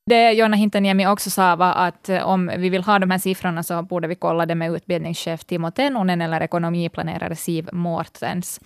Det 0.09 0.31
Jonna 0.31 0.57
Hintaniemi 0.57 1.07
också 1.07 1.29
sa 1.29 1.55
var 1.55 1.73
att 1.73 2.09
eh, 2.09 2.27
om 2.27 2.51
vi 2.57 2.69
vill 2.69 2.83
ha 2.83 2.99
de 2.99 3.11
här 3.11 3.17
siffrorna 3.17 3.63
så 3.63 3.81
borde 3.81 4.07
vi 4.07 4.15
kolla 4.15 4.45
det 4.45 4.55
med 4.55 4.71
utbildningschef 4.71 5.43
Timo 5.43 5.71
Tenonen 5.71 6.21
eller 6.21 6.41
ekonomiplanerare 6.41 7.35
Siv 7.35 7.69
Mårtens. 7.71 8.59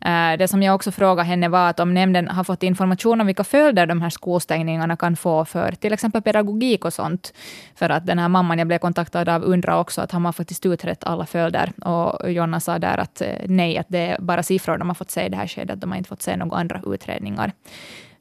Eh, 0.00 0.38
det 0.38 0.48
som 0.48 0.62
jag 0.62 0.74
också 0.74 0.92
frågade 0.92 1.28
henne 1.28 1.48
var 1.48 1.70
att 1.70 1.80
om 1.80 1.94
nämnden 1.94 2.28
har 2.28 2.44
fått 2.44 2.62
information 2.62 3.20
om 3.20 3.26
vilka 3.26 3.44
följder 3.44 3.86
de 3.86 4.02
här 4.02 4.10
skolstängningarna 4.10 4.96
kan 4.96 5.16
få 5.16 5.44
för 5.44 5.72
till 5.72 5.92
exempel 5.92 6.22
pedagogik 6.22 6.84
och 6.84 6.92
sånt. 6.92 7.32
För 7.74 7.90
att 7.90 8.06
den 8.06 8.18
här 8.18 8.28
mamman 8.28 8.58
jag 8.58 8.66
blev 8.68 8.78
kontaktad 8.78 9.28
av 9.28 9.42
undrar 9.42 9.80
också 9.80 10.00
att 10.00 10.12
har 10.12 10.20
man 10.20 10.32
faktiskt 10.32 10.66
utrett 10.66 11.04
alla 11.04 11.26
följder? 11.26 11.72
Och 11.84 12.32
Jonna 12.32 12.60
sa 12.60 12.78
där 12.78 12.98
att 12.98 13.20
eh, 13.20 13.28
nej, 13.46 13.78
att 13.78 13.86
det 13.88 13.98
är 13.98 14.20
bara 14.20 14.42
siffror 14.42 14.78
de 14.78 14.88
har 14.88 14.94
fått 14.94 15.10
se 15.10 15.26
i 15.26 15.28
det 15.28 15.36
här 15.36 15.46
skedet. 15.46 15.80
De 15.80 15.90
har 15.90 15.98
inte 15.98 16.08
fått 16.08 16.22
se 16.22 16.36
några 16.36 16.56
andra 16.56 16.80
utredningar. 16.86 17.52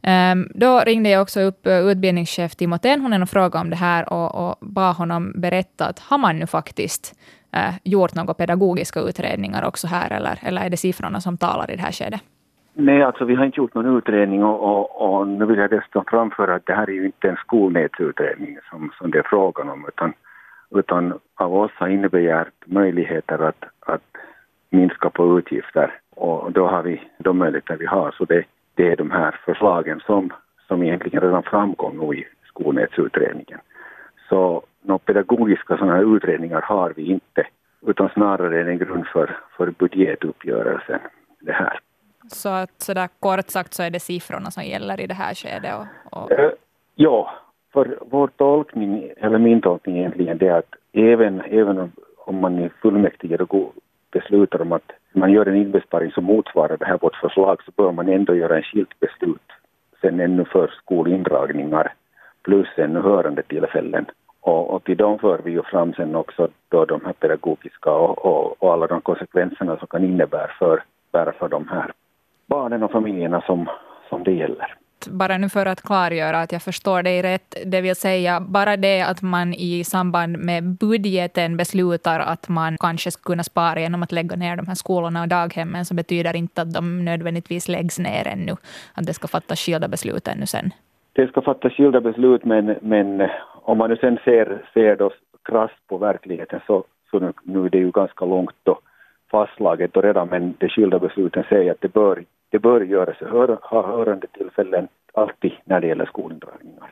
Um, 0.08 0.48
då 0.54 0.80
ringde 0.86 1.10
jag 1.10 1.22
också 1.22 1.42
upp 1.42 1.68
eh, 1.68 1.80
utbildningschef 1.80 2.56
Timo 2.56 2.78
Tenhonen 2.78 3.22
och 3.22 3.30
frågade 3.30 3.60
om 3.60 3.70
det 3.70 3.76
här 3.76 4.14
och, 4.14 4.36
och 4.36 4.56
bad 4.62 4.96
honom 4.96 5.34
berätta 5.36 5.86
att 5.86 6.00
har 6.00 6.18
man 6.18 6.40
nu 6.40 6.48
faktiskt 6.48 7.16
uh, 7.56 7.76
gjort 7.84 8.16
några 8.16 8.34
pedagogiska 8.34 9.00
utredningar 9.00 9.68
också 9.68 9.88
här 9.88 10.12
eller, 10.12 10.40
eller 10.42 10.62
är 10.62 10.70
det 10.70 10.78
siffrorna 10.78 11.22
som 11.22 11.38
talar 11.38 11.72
i 11.72 11.76
det 11.76 11.82
här 11.82 11.92
skedet? 11.92 12.22
Nej, 12.74 13.04
alltså 13.04 13.26
vi 13.26 13.36
har 13.36 13.46
inte 13.46 13.60
gjort 13.60 13.74
någon 13.74 13.98
utredning 13.98 14.44
och, 14.44 14.60
och, 14.64 15.02
och 15.02 15.28
nu 15.28 15.46
vill 15.46 15.60
jag 15.60 15.70
dessutom 15.70 16.06
framföra 16.08 16.56
att 16.56 16.66
det 16.66 16.74
här 16.74 16.90
är 16.90 16.94
ju 16.94 17.06
inte 17.06 17.30
en 17.30 17.36
skolnätsutredning 17.36 18.58
som, 18.70 18.92
som 18.98 19.12
det 19.12 19.18
är 19.18 19.28
frågan 19.30 19.70
om 19.70 19.86
utan, 19.88 20.14
utan 20.76 21.20
av 21.36 21.56
oss 21.56 21.72
har 21.76 21.88
innebärt 21.88 22.54
möjligheter 22.66 23.48
att, 23.48 23.64
att 23.80 24.02
minska 24.70 25.10
på 25.10 25.40
utgifter 25.40 25.94
och 26.16 26.52
då 26.52 26.68
har 26.68 26.84
vi 26.84 27.02
de 27.18 27.38
möjligheter 27.38 27.78
vi 27.78 27.86
har. 27.86 28.12
Så 28.12 28.26
det, 28.26 28.44
det 28.76 28.92
är 28.92 28.96
de 28.96 29.12
här 29.12 29.40
förslagen 29.46 30.00
som, 30.06 30.34
som 30.68 30.84
egentligen 30.84 31.22
redan 31.22 31.44
framkom 31.44 32.14
i 32.14 32.26
skolnätsutredningen. 32.48 33.60
Så 34.30 34.64
några 34.82 35.00
pedagogiska 35.00 35.78
sådana 35.78 35.96
här 35.96 36.16
utredningar 36.16 36.62
har 36.62 36.94
vi 36.96 37.04
inte, 37.04 37.48
utan 37.88 38.10
snarare 38.10 38.60
är 38.60 38.66
en 38.66 38.78
grund 38.78 39.08
för, 39.08 39.38
för 39.58 39.72
budgetuppgörelsen, 39.72 41.00
det 41.40 41.52
här. 41.52 41.80
Så 42.28 42.50
att 42.50 42.82
sådär 42.82 43.10
kort 43.20 43.50
sagt 43.50 43.74
så 43.74 43.84
är 43.84 43.90
det 43.90 44.00
siffrorna 44.00 44.52
som 44.52 44.64
gäller 44.64 45.00
i 45.02 45.08
det 45.08 45.14
här 45.14 45.34
skedet? 45.34 45.74
Och, 45.76 46.24
och... 46.24 46.32
Uh, 46.32 46.50
ja, 46.96 47.32
för 47.74 48.00
vår 48.02 48.28
tolkning, 48.28 49.12
eller 49.18 49.38
min 49.38 49.62
tolkning 49.62 49.98
egentligen, 49.98 50.38
det 50.38 50.48
är 50.48 50.58
att 50.58 50.76
även, 50.94 51.42
även 51.42 51.92
om 52.18 52.36
man 52.36 52.60
i 52.60 52.70
fullmäktige 52.70 53.38
beslutar 54.12 54.62
om 54.62 54.72
att 54.72 54.92
man 55.16 55.32
gör 55.32 55.46
en 55.46 55.56
inbesparing 55.56 56.12
som 56.12 56.24
motsvarar 56.24 56.78
det 56.78 56.86
här 56.86 56.98
vårt 56.98 57.16
förslag 57.16 57.64
så 57.66 57.72
bör 57.76 57.92
man 57.92 58.10
ändå 58.10 58.36
göra 58.36 58.58
en 58.58 58.64
skilt 58.64 59.00
beslut 59.00 59.52
sen 60.02 60.20
ännu 60.20 60.46
för 60.46 60.68
skolindragningar 60.68 61.94
plus 62.44 62.68
ännu 62.78 63.00
hörande 63.00 63.44
tillfällen. 63.44 64.06
Och, 64.42 64.74
och 64.74 64.84
till 64.84 64.98
dem 64.98 65.20
för 65.20 65.42
vi 65.44 65.52
ju 65.52 65.64
fram 65.64 65.94
sen 65.94 66.16
också 66.16 66.48
då 66.70 66.86
de 66.86 67.06
här 67.06 67.14
pedagogiska 67.14 67.92
och, 67.92 68.26
och, 68.26 68.64
och 68.64 68.74
alla 68.74 68.88
de 68.88 69.02
konsekvenserna 69.02 69.78
som 69.78 69.88
kan 69.88 70.04
innebära 70.04 70.48
för, 70.60 70.84
för 71.12 71.50
de 71.50 71.68
här 71.68 71.92
barnen 72.48 72.84
och 72.84 72.92
familjerna 72.92 73.42
som, 73.42 73.70
som 74.10 74.24
det 74.24 74.32
gäller 74.32 74.76
bara 75.08 75.38
nu 75.38 75.50
för 75.50 75.66
att 75.66 75.82
klargöra 75.82 76.42
att 76.42 76.52
jag 76.52 76.62
förstår 76.62 77.04
dig 77.04 77.22
rätt, 77.22 77.56
det 77.66 77.82
vill 77.82 77.96
säga 77.96 78.40
bara 78.40 78.78
det 78.78 79.02
att 79.02 79.22
man 79.22 79.54
i 79.54 79.84
samband 79.84 80.38
med 80.38 80.64
budgeten 80.64 81.58
beslutar 81.58 82.20
att 82.20 82.50
man 82.50 82.78
kanske 82.80 83.12
ska 83.12 83.22
kunna 83.24 83.44
spara 83.44 83.80
genom 83.80 84.04
att 84.04 84.12
lägga 84.12 84.36
ner 84.36 84.56
de 84.56 84.68
här 84.68 84.76
skolorna 84.76 85.22
och 85.22 85.28
daghemmen, 85.28 85.86
så 85.86 85.94
betyder 85.94 86.36
inte 86.36 86.62
att 86.62 86.74
de 86.74 87.06
nödvändigtvis 87.06 87.68
läggs 87.68 88.00
ner 88.00 88.28
ännu. 88.28 88.52
Att 88.94 89.06
det 89.06 89.14
ska 89.14 89.28
fattas 89.28 89.60
skilda 89.60 89.88
beslut 89.88 90.28
ännu 90.28 90.46
sen. 90.46 90.70
Det 91.14 91.28
ska 91.28 91.42
fattas 91.42 91.74
skilda 91.74 92.02
beslut, 92.02 92.46
men, 92.46 92.76
men 92.82 93.22
eh, 93.22 93.30
om 93.64 93.78
man 93.78 93.90
nu 93.90 93.96
sen 93.96 94.18
ser, 94.26 94.70
ser 94.74 94.96
då 94.96 95.12
krasst 95.44 95.88
på 95.88 95.98
verkligheten 95.98 96.60
så, 96.68 96.84
så 97.12 97.20
nu, 97.20 97.34
nu 97.44 97.66
är 97.66 97.70
det 97.70 97.78
ju 97.78 97.92
ganska 97.92 98.26
långt 98.26 98.56
då 98.64 98.80
fastslaget 99.32 99.94
då 99.94 100.02
redan, 100.02 100.28
men 100.28 100.54
de 100.58 100.70
skilda 100.70 101.00
besluten 101.00 101.44
säger 101.50 101.72
att 101.72 101.82
det 101.82 101.94
bör 101.94 102.24
det 102.56 102.60
bör 102.60 102.82
göras 102.82 103.18
hör, 103.20 103.60
ha 103.62 103.88
hörande 103.88 104.28
tillfällen 104.28 104.88
alltid 105.14 105.52
när 105.66 105.82
det 105.82 105.88
gäller 105.88 106.06
skolindragningar. 106.06 106.90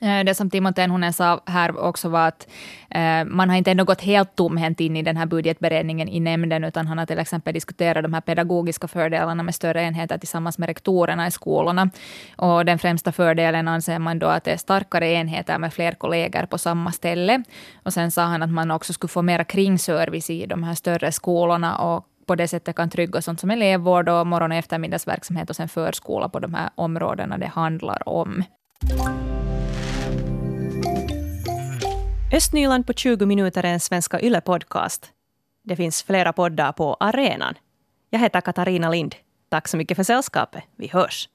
Eh, 0.00 0.24
det 0.24 0.34
som 0.34 0.50
Timo 0.50 0.72
Tenhonen 0.72 1.12
sa 1.12 1.40
här 1.46 1.78
också 1.78 2.08
var 2.08 2.28
att 2.28 2.48
eh, 2.90 3.24
man 3.24 3.50
har 3.50 3.56
inte 3.56 3.70
ändå 3.70 3.84
gått 3.84 4.00
helt 4.00 4.36
tomhänt 4.36 4.80
in 4.80 4.96
i 4.96 5.02
den 5.02 5.16
här 5.16 5.26
budgetberedningen 5.26 6.08
i 6.08 6.20
nämnden, 6.20 6.64
utan 6.64 6.86
han 6.86 6.98
har 6.98 7.06
till 7.06 7.18
exempel 7.18 7.54
diskuterat 7.54 8.02
de 8.02 8.14
här 8.14 8.20
pedagogiska 8.20 8.88
fördelarna 8.88 9.42
med 9.42 9.54
större 9.54 9.82
enheter 9.82 10.18
tillsammans 10.18 10.58
med 10.58 10.66
rektorerna 10.66 11.26
i 11.26 11.30
skolorna. 11.30 11.90
Och 12.36 12.64
den 12.64 12.78
främsta 12.78 13.12
fördelen 13.12 13.68
anser 13.68 13.98
man 13.98 14.18
då 14.18 14.26
att 14.26 14.44
det 14.44 14.52
är 14.52 14.56
starkare 14.56 15.10
enheter 15.10 15.58
med 15.58 15.72
fler 15.72 15.92
kollegor 15.92 16.46
på 16.46 16.58
samma 16.58 16.92
ställe. 16.92 17.42
Och 17.82 17.92
sen 17.92 18.10
sa 18.10 18.22
han 18.22 18.42
att 18.42 18.50
man 18.50 18.70
också 18.70 18.92
skulle 18.92 19.08
få 19.08 19.22
mera 19.22 19.44
kringservice 19.44 20.30
i 20.30 20.46
de 20.46 20.62
här 20.62 20.74
större 20.74 21.12
skolorna 21.12 21.76
och 21.76 22.06
på 22.26 22.34
det 22.34 22.48
sättet 22.48 22.76
kan 22.76 22.90
trygga 22.90 23.22
sånt 23.22 23.40
som 23.40 23.50
elevvård 23.50 24.08
och 24.08 24.26
morgon 24.26 24.52
och 24.52 24.58
eftermiddagsverksamhet 24.58 25.50
och 25.50 25.56
sen 25.56 25.68
förskola 25.68 26.28
på 26.28 26.38
de 26.38 26.54
här 26.54 26.70
områdena 26.74 27.38
det 27.38 27.46
handlar 27.46 28.08
om. 28.08 28.44
Östnyland 32.32 32.86
på 32.86 32.92
20 32.92 33.26
minuter 33.26 33.64
är 33.64 33.72
en 33.72 33.80
Svenska 33.80 34.20
Yle-podcast. 34.20 35.10
Det 35.64 35.76
finns 35.76 36.02
flera 36.02 36.32
poddar 36.32 36.72
på 36.72 36.96
arenan. 37.00 37.54
Jag 38.10 38.20
heter 38.20 38.40
Katarina 38.40 38.90
Lind. 38.90 39.14
Tack 39.48 39.68
så 39.68 39.76
mycket 39.76 39.96
för 39.96 40.04
sällskapet. 40.04 40.64
Vi 40.76 40.88
hörs. 40.88 41.28